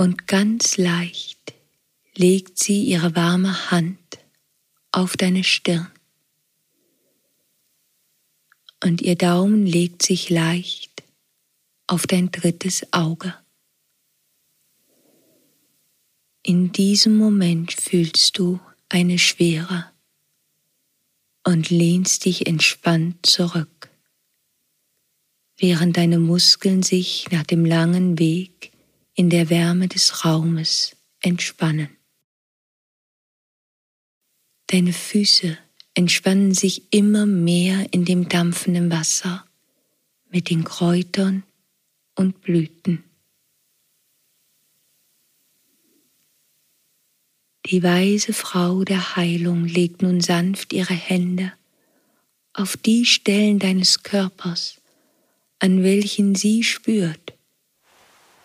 Und 0.00 0.26
ganz 0.26 0.78
leicht 0.78 1.52
legt 2.14 2.58
sie 2.58 2.84
ihre 2.84 3.14
warme 3.14 3.70
Hand 3.70 3.98
auf 4.92 5.18
deine 5.18 5.44
Stirn 5.44 5.90
und 8.82 9.02
ihr 9.02 9.14
Daumen 9.14 9.66
legt 9.66 10.02
sich 10.02 10.30
leicht 10.30 11.02
auf 11.86 12.06
dein 12.06 12.30
drittes 12.30 12.90
Auge. 12.94 13.34
In 16.42 16.72
diesem 16.72 17.18
Moment 17.18 17.74
fühlst 17.74 18.38
du 18.38 18.58
eine 18.88 19.18
Schwere 19.18 19.84
und 21.44 21.68
lehnst 21.68 22.24
dich 22.24 22.46
entspannt 22.46 23.26
zurück, 23.26 23.90
während 25.58 25.98
deine 25.98 26.18
Muskeln 26.18 26.82
sich 26.82 27.30
nach 27.30 27.44
dem 27.44 27.66
langen 27.66 28.18
Weg 28.18 28.69
in 29.20 29.28
der 29.28 29.50
Wärme 29.50 29.86
des 29.86 30.24
Raumes 30.24 30.96
entspannen. 31.20 31.90
Deine 34.68 34.94
Füße 34.94 35.58
entspannen 35.92 36.54
sich 36.54 36.90
immer 36.90 37.26
mehr 37.26 37.92
in 37.92 38.06
dem 38.06 38.30
dampfenden 38.30 38.90
Wasser 38.90 39.44
mit 40.30 40.48
den 40.48 40.64
Kräutern 40.64 41.42
und 42.14 42.40
Blüten. 42.40 43.04
Die 47.66 47.82
weise 47.82 48.32
Frau 48.32 48.84
der 48.84 49.16
Heilung 49.16 49.66
legt 49.66 50.00
nun 50.00 50.22
sanft 50.22 50.72
ihre 50.72 50.94
Hände 50.94 51.52
auf 52.54 52.78
die 52.78 53.04
Stellen 53.04 53.58
deines 53.58 54.02
Körpers, 54.02 54.80
an 55.58 55.82
welchen 55.82 56.34
sie 56.34 56.64
spürt, 56.64 57.29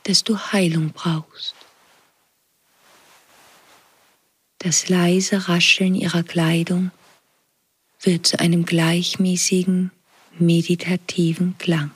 dass 0.05 0.23
du 0.23 0.37
Heilung 0.37 0.91
brauchst. 0.91 1.55
Das 4.59 4.87
leise 4.89 5.47
Rascheln 5.47 5.93
ihrer 5.95 6.23
Kleidung 6.23 6.91
wird 8.01 8.25
zu 8.25 8.39
einem 8.39 8.65
gleichmäßigen, 8.65 9.91
meditativen 10.39 11.57
Klang. 11.57 11.91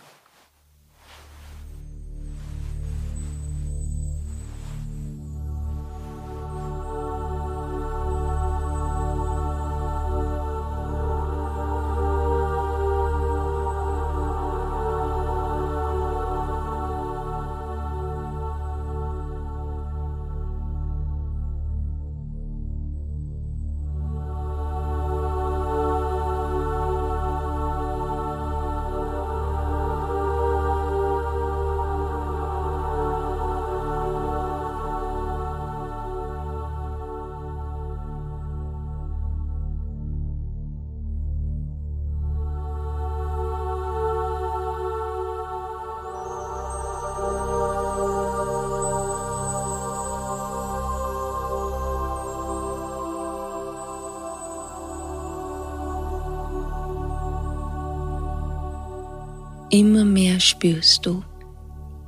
Immer 59.70 60.06
mehr 60.06 60.40
spürst 60.40 61.06
du, 61.06 61.24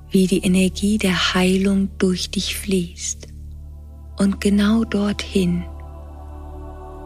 wie 0.10 0.28
die 0.28 0.39
Energie 0.39 0.97
der 0.97 1.34
Heilung 1.34 1.89
durch 1.97 2.30
dich 2.32 2.56
fließt 2.56 3.28
und 4.17 4.41
genau 4.41 4.84
dorthin, 4.84 5.63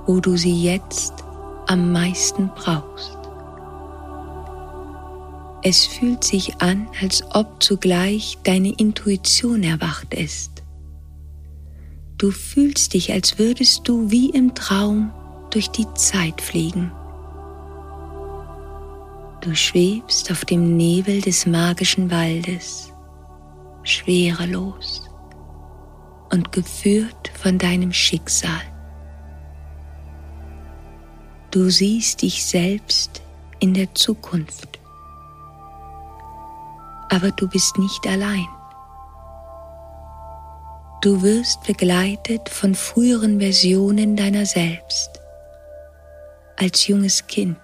wo 0.05 0.19
du 0.19 0.37
sie 0.37 0.63
jetzt 0.63 1.13
am 1.67 1.91
meisten 1.91 2.49
brauchst. 2.55 3.17
Es 5.63 5.85
fühlt 5.85 6.23
sich 6.23 6.61
an, 6.61 6.87
als 7.01 7.23
ob 7.31 7.63
zugleich 7.63 8.37
deine 8.43 8.73
Intuition 8.73 9.63
erwacht 9.63 10.13
ist. 10.13 10.63
Du 12.17 12.31
fühlst 12.31 12.93
dich, 12.93 13.11
als 13.11 13.39
würdest 13.39 13.87
du 13.87 14.11
wie 14.11 14.29
im 14.29 14.53
Traum 14.53 15.11
durch 15.49 15.69
die 15.69 15.91
Zeit 15.95 16.39
fliegen. 16.39 16.91
Du 19.45 19.53
schwebst 19.53 20.31
auf 20.31 20.43
dem 20.43 20.75
Nebel 20.75 21.21
des 21.21 21.45
magischen 21.45 22.09
Waldes, 22.09 22.91
schwerelos 23.83 25.07
und 26.31 26.51
geführt 26.51 27.31
von 27.39 27.59
deinem 27.59 27.93
Schicksal. 27.93 28.63
Du 31.51 31.69
siehst 31.69 32.23
dich 32.23 32.43
selbst 32.43 33.21
in 33.59 33.75
der 33.75 33.93
Zukunft, 33.93 34.79
aber 37.11 37.29
du 37.29 37.47
bist 37.47 37.77
nicht 37.77 38.07
allein. 38.07 38.47
Du 41.03 41.21
wirst 41.21 41.61
begleitet 41.65 42.49
von 42.49 42.73
früheren 42.73 43.39
Versionen 43.39 44.15
deiner 44.15 44.47
selbst, 44.47 45.21
als 46.57 46.87
junges 46.87 47.27
Kind 47.27 47.59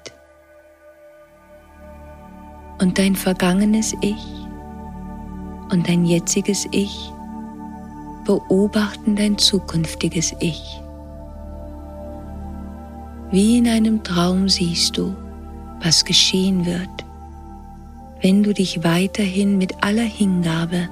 und 2.81 2.97
dein 2.97 3.15
vergangenes 3.15 3.95
Ich 4.01 4.25
und 5.71 5.87
dein 5.87 6.03
jetziges 6.03 6.67
Ich 6.71 7.13
beobachten 8.25 9.15
dein 9.15 9.37
zukünftiges 9.37 10.33
Ich. 10.39 10.81
Wie 13.31 13.59
in 13.59 13.67
einem 13.67 14.03
Traum 14.03 14.49
siehst 14.49 14.97
du, 14.97 15.15
was 15.81 16.03
geschehen 16.03 16.65
wird, 16.65 16.89
wenn 18.21 18.43
du 18.43 18.53
dich 18.53 18.83
weiterhin 18.83 19.57
mit 19.57 19.83
aller 19.83 20.03
Hingabe 20.03 20.89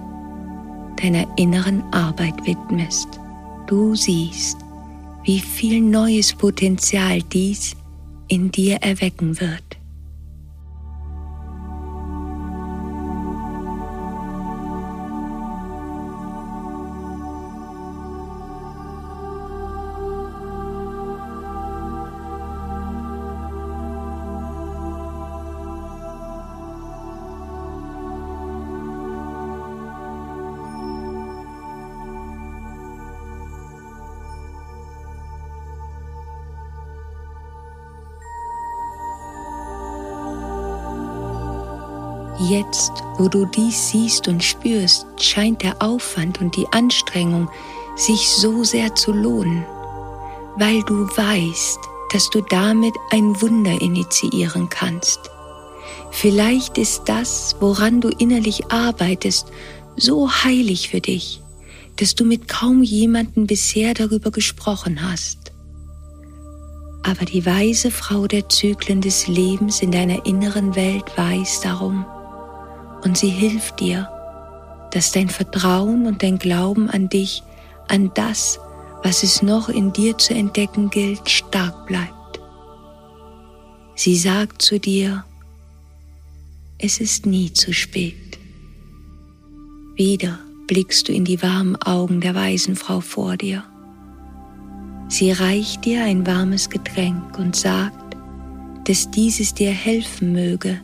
deiner 1.02 1.26
inneren 1.38 1.84
Arbeit 1.92 2.46
widmest. 2.46 3.20
Du 3.68 3.96
siehst, 3.96 4.58
wie 5.24 5.40
viel 5.40 5.82
neues 5.82 6.34
Potenzial 6.34 7.22
dies 7.22 7.76
in 8.28 8.52
dir 8.52 8.78
erwecken 8.78 9.40
wird. 9.40 9.79
Jetzt, 42.60 42.92
wo 43.18 43.30
du 43.30 43.46
dies 43.46 43.90
siehst 43.90 44.28
und 44.28 44.44
spürst, 44.44 45.06
scheint 45.18 45.62
der 45.62 45.82
Aufwand 45.82 46.42
und 46.42 46.58
die 46.58 46.68
Anstrengung 46.72 47.50
sich 47.96 48.28
so 48.28 48.66
sehr 48.66 48.94
zu 48.96 49.14
lohnen, 49.14 49.66
weil 50.58 50.84
du 50.84 51.08
weißt, 51.08 51.80
dass 52.12 52.30
du 52.30 52.42
damit 52.42 52.94
ein 53.12 53.42
Wunder 53.42 53.82
initiieren 53.82 54.68
kannst. 54.68 55.22
Vielleicht 56.12 56.78
ist 56.78 57.04
das, 57.06 57.56
woran 57.62 58.02
du 58.02 58.10
innerlich 58.10 58.70
arbeitest, 58.70 59.48
so 59.96 60.30
heilig 60.30 60.90
für 60.90 61.00
dich, 61.00 61.42
dass 61.96 62.14
du 62.14 62.26
mit 62.26 62.50
kaum 62.50 62.84
jemanden 62.84 63.48
bisher 63.48 63.94
darüber 63.94 64.32
gesprochen 64.32 65.00
hast. 65.02 65.54
Aber 67.04 67.24
die 67.24 67.46
weise 67.46 67.90
Frau 67.90 68.28
der 68.28 68.50
Zyklen 68.50 69.00
des 69.00 69.28
Lebens 69.28 69.82
in 69.82 69.92
deiner 69.92 70.26
inneren 70.26 70.76
Welt 70.76 71.06
weiß 71.16 71.62
darum, 71.62 72.06
und 73.04 73.18
sie 73.18 73.30
hilft 73.30 73.80
dir, 73.80 74.10
dass 74.92 75.12
dein 75.12 75.30
Vertrauen 75.30 76.08
und 76.08 76.24
dein 76.24 76.40
Glauben 76.40 76.90
an 76.90 77.10
dich, 77.10 77.44
an 77.88 78.12
das, 78.14 78.60
was 79.04 79.24
es 79.24 79.42
noch 79.42 79.70
in 79.70 79.94
dir 79.94 80.18
zu 80.18 80.34
entdecken 80.34 80.90
gilt, 80.90 81.30
stark 81.30 81.86
bleibt. 81.88 82.40
Sie 83.96 84.18
sagt 84.18 84.62
zu 84.62 84.80
dir, 84.80 85.26
es 86.78 87.00
ist 87.00 87.26
nie 87.26 87.52
zu 87.52 87.74
spät. 87.74 88.40
Wieder 89.96 90.40
blickst 90.68 91.10
du 91.10 91.12
in 91.12 91.26
die 91.26 91.42
warmen 91.42 91.76
Augen 91.82 92.22
der 92.22 92.36
weisen 92.36 92.76
Frau 92.76 93.02
vor 93.02 93.36
dir. 93.36 93.64
Sie 95.10 95.32
reicht 95.32 95.84
dir 95.86 96.04
ein 96.04 96.26
warmes 96.26 96.70
Getränk 96.70 97.38
und 97.38 97.56
sagt, 97.56 98.16
dass 98.86 99.12
dieses 99.12 99.54
dir 99.54 99.72
helfen 99.72 100.32
möge, 100.32 100.80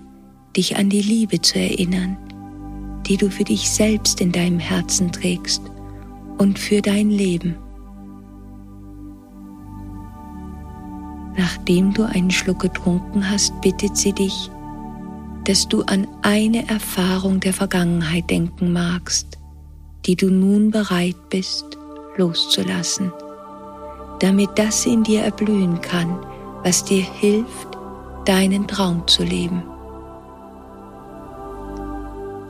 dich 0.55 0.77
an 0.77 0.89
die 0.89 1.01
Liebe 1.01 1.41
zu 1.41 1.59
erinnern, 1.59 2.17
die 3.07 3.17
du 3.17 3.29
für 3.29 3.43
dich 3.43 3.69
selbst 3.69 4.21
in 4.21 4.31
deinem 4.31 4.59
Herzen 4.59 5.11
trägst 5.11 5.61
und 6.37 6.57
für 6.57 6.81
dein 6.81 7.09
Leben. 7.09 7.55
Nachdem 11.37 11.93
du 11.93 12.03
einen 12.03 12.31
Schluck 12.31 12.59
getrunken 12.59 13.29
hast, 13.29 13.59
bittet 13.61 13.97
sie 13.97 14.13
dich, 14.13 14.49
dass 15.43 15.67
du 15.67 15.83
an 15.83 16.07
eine 16.21 16.67
Erfahrung 16.69 17.39
der 17.39 17.53
Vergangenheit 17.53 18.29
denken 18.29 18.71
magst, 18.71 19.37
die 20.05 20.15
du 20.15 20.29
nun 20.29 20.71
bereit 20.71 21.29
bist 21.29 21.65
loszulassen, 22.17 23.11
damit 24.19 24.49
das 24.55 24.85
in 24.85 25.03
dir 25.03 25.21
erblühen 25.23 25.81
kann, 25.81 26.17
was 26.63 26.85
dir 26.85 27.03
hilft, 27.03 27.67
deinen 28.25 28.67
Traum 28.67 29.05
zu 29.07 29.23
leben 29.23 29.63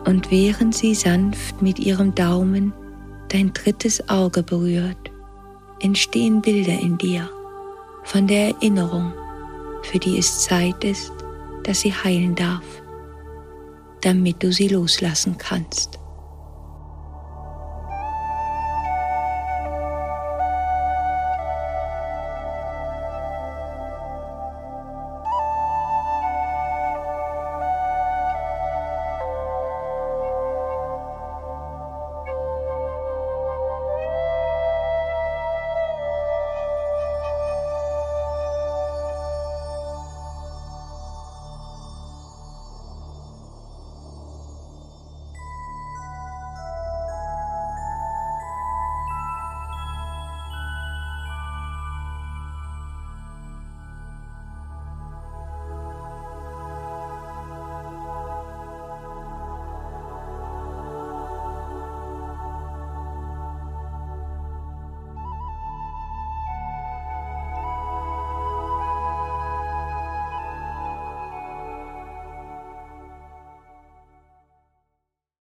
und 0.05 0.31
während 0.31 0.75
sie 0.75 0.93
sanft 0.93 1.61
mit 1.61 1.79
ihrem 1.79 2.13
Daumen 2.15 2.73
dein 3.29 3.53
drittes 3.53 4.07
Auge 4.07 4.43
berührt, 4.43 5.11
entstehen 5.79 6.41
Bilder 6.41 6.79
in 6.79 6.97
dir 6.97 7.29
von 8.03 8.27
der 8.27 8.49
Erinnerung, 8.49 9.13
für 9.81 9.99
die 9.99 10.17
es 10.17 10.43
Zeit 10.43 10.83
ist, 10.83 11.11
dass 11.63 11.81
sie 11.81 11.91
heilen 11.91 12.35
darf, 12.35 12.63
damit 14.01 14.41
du 14.43 14.51
sie 14.51 14.67
loslassen 14.67 15.37
kannst. 15.37 15.99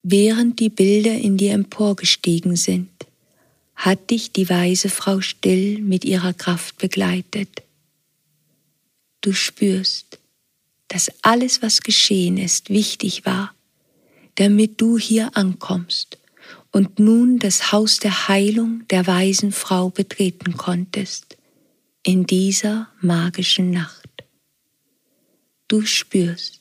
Während 0.10 0.62
die 0.62 0.70
Bilder 0.70 1.16
in 1.16 1.36
dir 1.36 1.52
emporgestiegen 1.52 2.56
sind, 2.56 2.90
hat 3.76 4.10
dich 4.10 4.32
die 4.32 4.50
weise 4.50 4.88
Frau 4.88 5.20
still 5.20 5.82
mit 5.82 6.06
ihrer 6.06 6.32
Kraft 6.34 6.78
begleitet. 6.78 7.62
Du 9.20 9.34
spürst, 9.34 10.18
dass 10.88 11.12
alles, 11.24 11.62
was 11.62 11.82
geschehen 11.82 12.38
ist, 12.38 12.70
wichtig 12.70 13.26
war, 13.26 13.54
damit 14.36 14.80
du 14.80 14.98
hier 14.98 15.36
ankommst 15.36 16.18
und 16.72 17.00
nun 17.00 17.38
das 17.38 17.74
Haus 17.74 18.00
der 18.00 18.30
Heilung 18.30 18.88
der 18.88 19.08
weisen 19.08 19.52
Frau 19.52 19.90
betreten 19.90 20.56
konntest, 20.56 21.36
in 22.04 22.26
dieser 22.26 22.88
magischen 23.02 23.72
Nacht. 23.72 24.24
Du 25.68 25.86
spürst, 25.86 26.57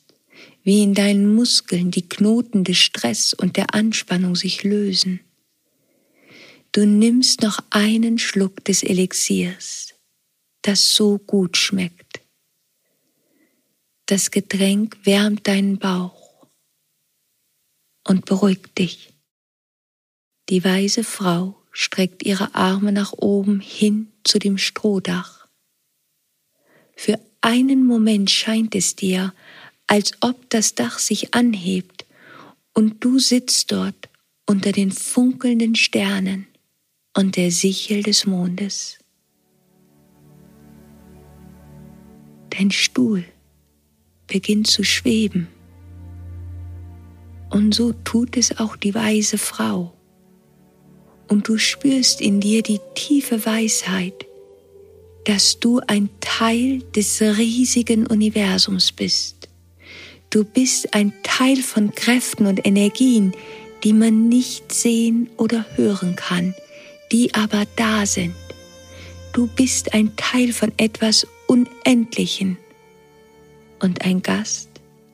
wie 0.67 0.83
in 0.83 0.95
deinen 0.95 1.33
Muskeln 1.33 1.93
die 1.93 2.09
Knoten 2.09 2.65
des 2.65 2.79
Stress 2.79 3.33
und 3.33 3.57
der 3.57 3.73
Anspannung 3.73 4.35
sich 4.35 4.65
lösen. 4.65 5.21
Du 6.73 6.85
nimmst 6.85 7.43
noch 7.43 7.61
einen 7.71 8.19
Schluck 8.19 8.65
des 8.65 8.83
Elixiers, 8.83 9.95
das 10.63 10.93
so 10.93 11.19
gut 11.19 11.57
schmeckt. 11.57 12.21
Das 14.07 14.33
Getränk 14.33 14.99
wärmt 15.05 15.47
deinen 15.47 15.79
Bauch 15.79 16.49
und 18.03 18.25
beruhigt 18.25 18.77
dich. 18.77 19.15
Die 20.49 20.65
weise 20.65 21.05
Frau 21.05 21.63
streckt 21.71 22.25
ihre 22.25 22.57
Arme 22.57 22.91
nach 22.91 23.13
oben 23.13 23.61
hin 23.61 24.11
zu 24.25 24.41
dem 24.41 24.59
Strohdach. 24.59 25.47
Für 26.97 27.21
einen 27.41 27.87
Moment 27.87 28.33
scheint 28.33 28.75
es 28.75 28.97
dir, 28.97 29.33
als 29.87 30.13
ob 30.21 30.51
das 30.51 30.75
Dach 30.75 30.99
sich 30.99 31.35
anhebt 31.35 32.07
und 32.75 33.03
du 33.05 33.19
sitzt 33.19 33.73
dort 33.73 34.09
unter 34.47 34.73
den 34.73 34.91
funkelnden 34.91 35.75
Sternen 35.75 36.47
und 37.17 37.37
der 37.37 37.51
Sichel 37.51 38.03
des 38.03 38.27
Mondes. 38.27 38.99
Dein 42.51 42.71
Stuhl 42.71 43.25
beginnt 44.27 44.67
zu 44.67 44.83
schweben. 44.83 45.49
Und 47.51 47.75
so 47.75 47.93
tut 47.93 48.37
es 48.37 48.59
auch 48.59 48.77
die 48.77 48.95
weise 48.95 49.39
Frau. 49.39 49.93
Und 51.29 51.49
du 51.49 51.59
spürst 51.59 52.21
in 52.21 52.41
dir 52.41 52.63
die 52.63 52.81
tiefe 52.95 53.45
Weisheit, 53.45 54.27
dass 55.25 55.59
du 55.59 55.81
ein 55.87 56.09
Teil 56.21 56.83
des 56.95 57.21
riesigen 57.21 58.07
Universums 58.07 58.93
bist. 58.93 59.36
Du 60.31 60.45
bist 60.45 60.95
ein 60.95 61.13
Teil 61.23 61.63
von 61.63 61.95
Kräften 61.95 62.47
und 62.47 62.67
Energien, 62.67 63.33
die 63.85 63.93
man 63.93 64.29
nicht 64.29 64.73
sehen 64.73 65.31
oder 65.37 65.65
hören 65.77 66.17
kann, 66.17 66.55
die 67.13 67.35
aber 67.35 67.65
da 67.77 68.07
sind. 68.07 68.35
Du 69.33 69.47
bist 69.47 69.95
ein 69.95 70.17
Teil 70.17 70.53
von 70.53 70.73
etwas 70.77 71.27
Unendlichen 71.47 72.57
und 73.81 74.03
ein 74.05 74.23
Gast 74.23 74.69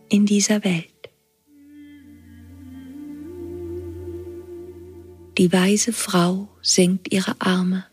in 0.08 0.26
dieser 0.26 0.64
Welt. 0.64 0.86
Die 5.38 5.52
weise 5.52 5.92
Frau 5.92 6.48
senkt 6.60 7.12
ihre 7.12 7.36
Arme 7.40 7.86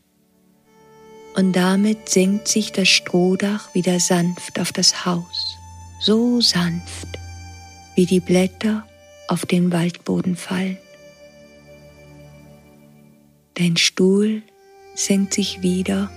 und 1.35 1.53
damit 1.53 2.09
senkt 2.09 2.47
sich 2.47 2.71
das 2.71 2.89
Strohdach 2.89 3.73
wieder 3.73 3.99
sanft 3.99 4.59
auf 4.59 4.73
das 4.73 5.05
Haus, 5.05 5.57
so 5.99 6.39
sanft, 6.39 7.07
wie 7.95 8.05
die 8.05 8.21
Blätter 8.21 8.87
auf 9.27 9.45
den 9.45 9.71
Waldboden 9.71 10.35
fallen. 10.35 10.77
Dein 13.55 13.75
Stuhl 13.75 14.41
senkt 14.95 15.33
sich 15.33 15.61
wieder 15.61 16.09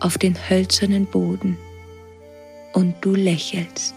auf 0.00 0.18
den 0.18 0.36
hölzernen 0.50 1.06
Boden 1.06 1.56
und 2.72 2.96
du 3.00 3.14
lächelst. 3.14 3.94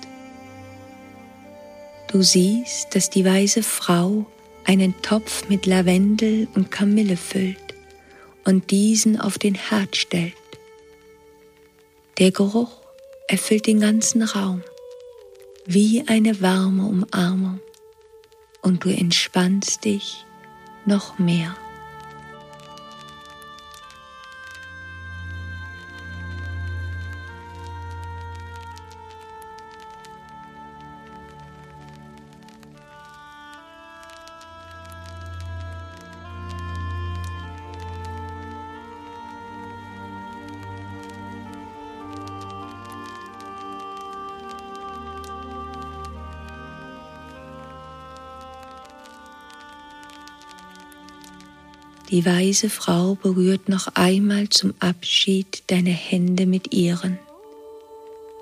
Du 2.08 2.22
siehst, 2.22 2.94
dass 2.96 3.10
die 3.10 3.26
weise 3.26 3.64
Frau 3.64 4.28
einen 4.66 4.94
Topf 5.02 5.50
mit 5.50 5.66
Lavendel 5.66 6.48
und 6.54 6.70
Kamille 6.70 7.18
füllt 7.18 7.58
und 8.46 8.70
diesen 8.70 9.20
auf 9.20 9.40
den 9.40 9.56
Herd 9.56 9.96
stellt. 9.96 10.34
Der 12.20 12.32
Geruch 12.32 12.82
erfüllt 13.28 13.66
den 13.66 13.80
ganzen 13.80 14.22
Raum 14.22 14.62
wie 15.66 16.08
eine 16.08 16.42
warme 16.42 16.86
Umarmung 16.86 17.60
und 18.62 18.84
du 18.84 18.90
entspannst 18.90 19.86
dich 19.86 20.26
noch 20.86 21.20
mehr. 21.20 21.56
Die 52.14 52.28
weise 52.28 52.70
Frau 52.70 53.16
berührt 53.16 53.70
noch 53.70 53.88
einmal 53.96 54.48
zum 54.48 54.76
Abschied 54.80 55.64
deine 55.66 55.90
Hände 55.90 56.46
mit 56.46 56.72
ihren 56.72 57.18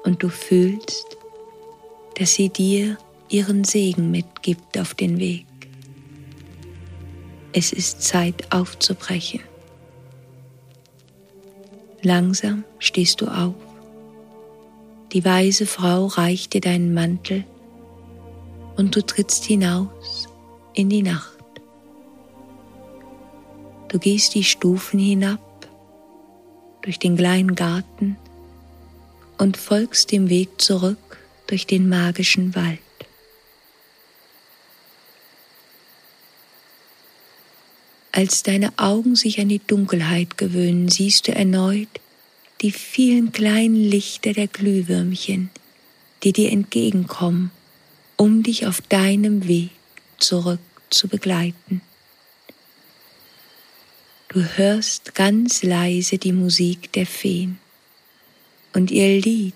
und 0.03 0.23
du 0.23 0.27
fühlst, 0.27 1.15
dass 2.15 2.33
sie 2.33 2.49
dir 2.49 2.97
ihren 3.29 3.63
Segen 3.63 4.11
mitgibt 4.11 4.77
auf 4.77 4.93
den 4.93 5.19
Weg. 5.19 5.45
Es 7.53 7.71
ist 7.71 8.01
Zeit 8.01 8.51
aufzubrechen. 8.51 9.39
Langsam 12.01 12.65
stehst 12.77 13.21
du 13.21 13.27
auf. 13.27 13.55
Die 15.13 15.23
weise 15.23 15.65
Frau 15.65 16.07
reicht 16.07 16.55
dir 16.55 16.61
deinen 16.61 16.93
Mantel 16.93 17.45
und 18.75 18.97
du 18.97 19.01
trittst 19.01 19.45
hinaus 19.45 20.27
in 20.73 20.89
die 20.89 21.03
Nacht. 21.03 21.40
Du 23.91 23.99
gehst 23.99 24.35
die 24.35 24.45
Stufen 24.45 24.99
hinab 24.99 25.67
durch 26.81 26.97
den 26.97 27.17
kleinen 27.17 27.55
Garten 27.55 28.15
und 29.37 29.57
folgst 29.57 30.13
dem 30.13 30.29
Weg 30.29 30.61
zurück 30.61 31.17
durch 31.47 31.67
den 31.67 31.89
magischen 31.89 32.55
Wald. 32.55 32.79
Als 38.13 38.43
deine 38.43 38.71
Augen 38.77 39.17
sich 39.17 39.41
an 39.41 39.49
die 39.49 39.59
Dunkelheit 39.59 40.37
gewöhnen, 40.37 40.87
siehst 40.87 41.27
du 41.27 41.35
erneut 41.35 41.89
die 42.61 42.71
vielen 42.71 43.33
kleinen 43.33 43.75
Lichter 43.75 44.31
der 44.31 44.47
Glühwürmchen, 44.47 45.49
die 46.23 46.31
dir 46.31 46.49
entgegenkommen, 46.49 47.51
um 48.15 48.41
dich 48.41 48.67
auf 48.67 48.79
deinem 48.79 49.49
Weg 49.49 49.71
zurück 50.17 50.61
zu 50.89 51.09
begleiten. 51.09 51.81
Du 54.33 54.41
hörst 54.55 55.13
ganz 55.13 55.61
leise 55.61 56.17
die 56.17 56.31
Musik 56.31 56.93
der 56.93 57.05
Feen 57.05 57.59
und 58.73 58.89
ihr 58.89 59.19
Lied 59.19 59.53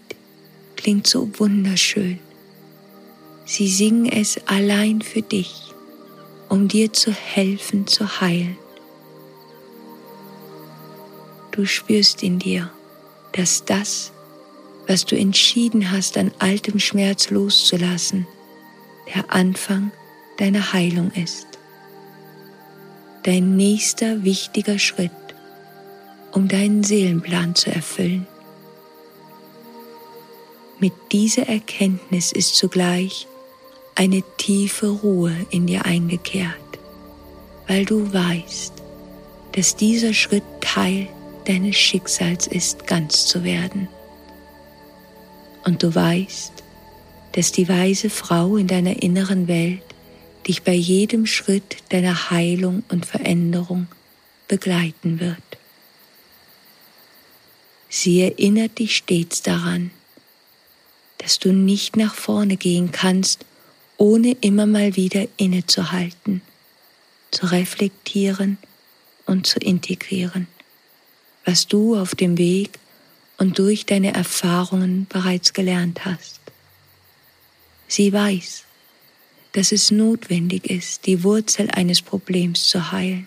klingt 0.76 1.08
so 1.08 1.30
wunderschön. 1.40 2.20
Sie 3.46 3.70
singen 3.70 4.06
es 4.06 4.38
allein 4.48 5.02
für 5.02 5.22
dich, 5.22 5.72
um 6.50 6.68
dir 6.68 6.92
zu 6.92 7.14
helfen 7.14 7.88
zu 7.88 8.20
heilen. 8.20 8.58
Du 11.52 11.66
spürst 11.66 12.22
in 12.22 12.38
dir, 12.38 12.70
dass 13.32 13.64
das, 13.64 14.12
was 14.88 15.06
du 15.06 15.16
entschieden 15.18 15.90
hast, 15.90 16.18
an 16.18 16.34
altem 16.40 16.80
Schmerz 16.80 17.30
loszulassen, 17.30 18.28
der 19.16 19.34
Anfang 19.34 19.94
deiner 20.38 20.74
Heilung 20.74 21.12
ist 21.12 21.55
dein 23.26 23.56
nächster 23.56 24.24
wichtiger 24.24 24.78
Schritt, 24.78 25.12
um 26.32 26.48
deinen 26.48 26.84
Seelenplan 26.84 27.56
zu 27.56 27.72
erfüllen. 27.72 28.28
Mit 30.80 30.94
dieser 31.12 31.50
Erkenntnis 31.50 32.32
ist 32.32 32.56
zugleich 32.56 33.26
eine 33.96 34.22
tiefe 34.38 34.90
Ruhe 34.90 35.34
in 35.50 35.66
dir 35.66 35.86
eingekehrt, 35.86 36.54
weil 37.68 37.86
du 37.86 38.14
weißt, 38.14 38.74
dass 39.54 39.76
dieser 39.76 40.14
Schritt 40.14 40.44
Teil 40.62 41.08
deines 41.46 41.78
Schicksals 41.78 42.46
ist, 42.46 42.86
ganz 42.86 43.26
zu 43.26 43.44
werden. 43.44 43.88
Und 45.66 45.82
du 45.82 45.96
weißt, 45.96 46.54
dass 47.32 47.52
die 47.52 47.68
weise 47.68 48.12
Frau 48.12 48.58
in 48.58 48.68
deiner 48.68 49.02
inneren 49.02 49.48
Welt 49.48 49.85
dich 50.48 50.64
bei 50.64 50.74
jedem 50.74 51.26
Schritt 51.26 51.78
deiner 51.90 52.30
Heilung 52.30 52.84
und 52.90 53.06
Veränderung 53.06 53.88
begleiten 54.48 55.20
wird. 55.20 55.38
Sie 57.90 58.22
erinnert 58.22 58.80
dich 58.80 58.98
stets 58.98 59.42
daran, 59.42 59.92
dass 61.18 61.40
du 61.40 61.54
nicht 61.54 61.96
nach 61.96 62.14
vorne 62.14 62.58
gehen 62.58 62.92
kannst, 62.92 63.46
ohne 63.98 64.36
immer 64.42 64.66
mal 64.66 64.96
wieder 64.96 65.28
innezuhalten, 65.38 66.42
zu 67.32 67.48
reflektieren 67.48 68.58
und 69.26 69.48
zu 69.48 69.60
integrieren, 69.60 70.48
was 71.46 71.68
du 71.68 71.98
auf 71.98 72.16
dem 72.16 72.38
Weg 72.38 72.80
und 73.38 73.58
durch 73.60 73.86
deine 73.86 74.14
Erfahrungen 74.14 75.08
bereits 75.08 75.54
gelernt 75.54 76.06
hast. 76.06 76.40
Sie 77.88 78.12
weiß, 78.12 78.66
dass 79.56 79.72
es 79.72 79.90
notwendig 79.90 80.70
ist, 80.70 81.06
die 81.06 81.24
Wurzel 81.24 81.72
eines 81.72 82.02
Problems 82.02 82.68
zu 82.68 82.92
heilen 82.92 83.26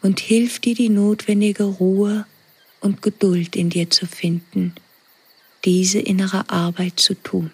und 0.00 0.18
hilft 0.18 0.64
dir 0.64 0.74
die 0.74 0.88
notwendige 0.88 1.64
Ruhe 1.64 2.24
und 2.80 3.02
Geduld 3.02 3.54
in 3.54 3.68
dir 3.68 3.90
zu 3.90 4.06
finden, 4.06 4.74
diese 5.66 5.98
innere 5.98 6.48
Arbeit 6.48 6.98
zu 6.98 7.12
tun. 7.12 7.50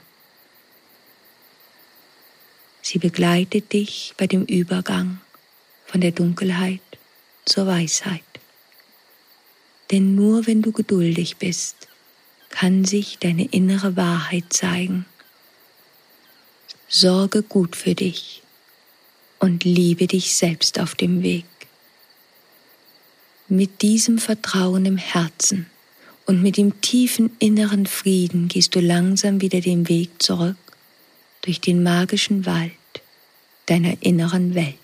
Sie 2.80 3.00
begleitet 3.00 3.72
dich 3.72 4.14
bei 4.16 4.28
dem 4.28 4.44
Übergang 4.44 5.20
von 5.86 6.00
der 6.00 6.12
Dunkelheit 6.12 6.80
zur 7.44 7.66
Weisheit. 7.66 8.22
Denn 9.90 10.14
nur 10.14 10.46
wenn 10.46 10.62
du 10.62 10.70
geduldig 10.70 11.38
bist, 11.38 11.88
kann 12.50 12.84
sich 12.84 13.18
deine 13.18 13.46
innere 13.46 13.96
Wahrheit 13.96 14.44
zeigen. 14.50 15.06
Sorge 16.92 17.44
gut 17.44 17.76
für 17.76 17.94
dich 17.94 18.42
und 19.38 19.62
liebe 19.62 20.08
dich 20.08 20.34
selbst 20.34 20.80
auf 20.80 20.96
dem 20.96 21.22
Weg. 21.22 21.44
Mit 23.46 23.82
diesem 23.82 24.18
Vertrauen 24.18 24.84
im 24.84 24.96
Herzen 24.96 25.66
und 26.26 26.42
mit 26.42 26.56
dem 26.56 26.80
tiefen 26.80 27.30
inneren 27.38 27.86
Frieden 27.86 28.48
gehst 28.48 28.74
du 28.74 28.80
langsam 28.80 29.40
wieder 29.40 29.60
den 29.60 29.88
Weg 29.88 30.20
zurück 30.20 30.56
durch 31.42 31.60
den 31.60 31.84
magischen 31.84 32.44
Wald 32.44 32.72
deiner 33.66 33.94
inneren 34.00 34.56
Welt. 34.56 34.79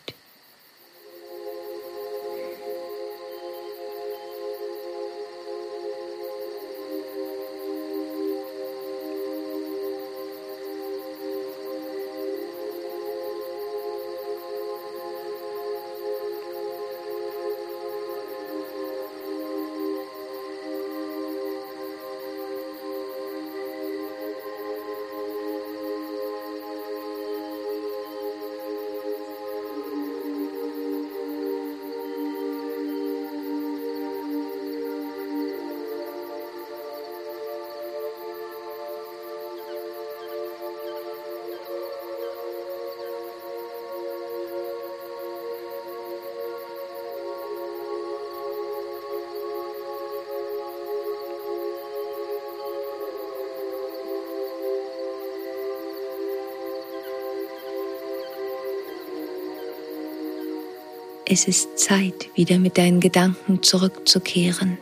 Es 61.29 61.49
ist 61.49 61.77
Zeit, 61.77 62.31
wieder 62.37 62.57
mit 62.57 62.79
deinen 62.79 63.01
Gedanken 63.01 63.61
zurückzukehren 63.61 64.79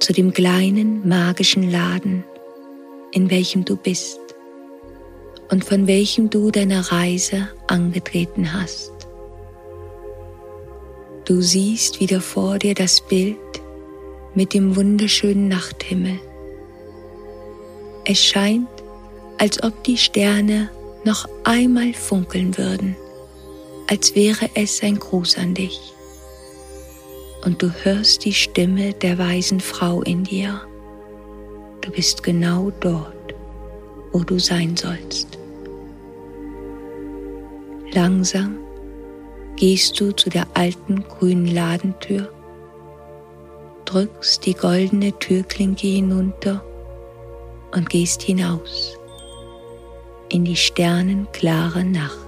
zu 0.00 0.12
dem 0.12 0.32
kleinen 0.32 1.06
magischen 1.06 1.70
Laden, 1.70 2.24
in 3.12 3.30
welchem 3.30 3.64
du 3.64 3.76
bist 3.76 4.18
und 5.52 5.64
von 5.64 5.86
welchem 5.86 6.30
du 6.30 6.50
deine 6.50 6.90
Reise 6.90 7.48
angetreten 7.68 8.52
hast. 8.52 8.90
Du 11.24 11.40
siehst 11.42 12.00
wieder 12.00 12.20
vor 12.20 12.58
dir 12.58 12.74
das 12.74 13.00
Bild 13.00 13.38
mit 14.34 14.54
dem 14.54 14.74
wunderschönen 14.74 15.46
Nachthimmel. 15.46 16.18
Es 18.04 18.18
scheint, 18.18 18.66
als 19.38 19.62
ob 19.62 19.84
die 19.84 19.96
Sterne 19.96 20.70
noch 21.04 21.28
einmal 21.44 21.94
funkeln 21.94 22.58
würden 22.58 22.96
als 23.88 24.14
wäre 24.14 24.50
es 24.54 24.82
ein 24.82 24.98
Gruß 24.98 25.38
an 25.38 25.54
dich. 25.54 25.94
Und 27.44 27.62
du 27.62 27.70
hörst 27.82 28.24
die 28.24 28.34
Stimme 28.34 28.92
der 28.92 29.18
weisen 29.18 29.60
Frau 29.60 30.02
in 30.02 30.24
dir. 30.24 30.60
Du 31.80 31.90
bist 31.90 32.22
genau 32.22 32.70
dort, 32.80 33.34
wo 34.12 34.20
du 34.20 34.38
sein 34.38 34.76
sollst. 34.76 35.38
Langsam 37.92 38.58
gehst 39.56 39.98
du 39.98 40.12
zu 40.12 40.28
der 40.28 40.46
alten 40.52 41.04
grünen 41.08 41.46
Ladentür, 41.46 42.30
drückst 43.86 44.44
die 44.44 44.54
goldene 44.54 45.18
Türklinke 45.18 45.86
hinunter 45.86 46.62
und 47.72 47.88
gehst 47.88 48.20
hinaus 48.22 48.98
in 50.28 50.44
die 50.44 50.56
sternenklare 50.56 51.84
Nacht. 51.84 52.27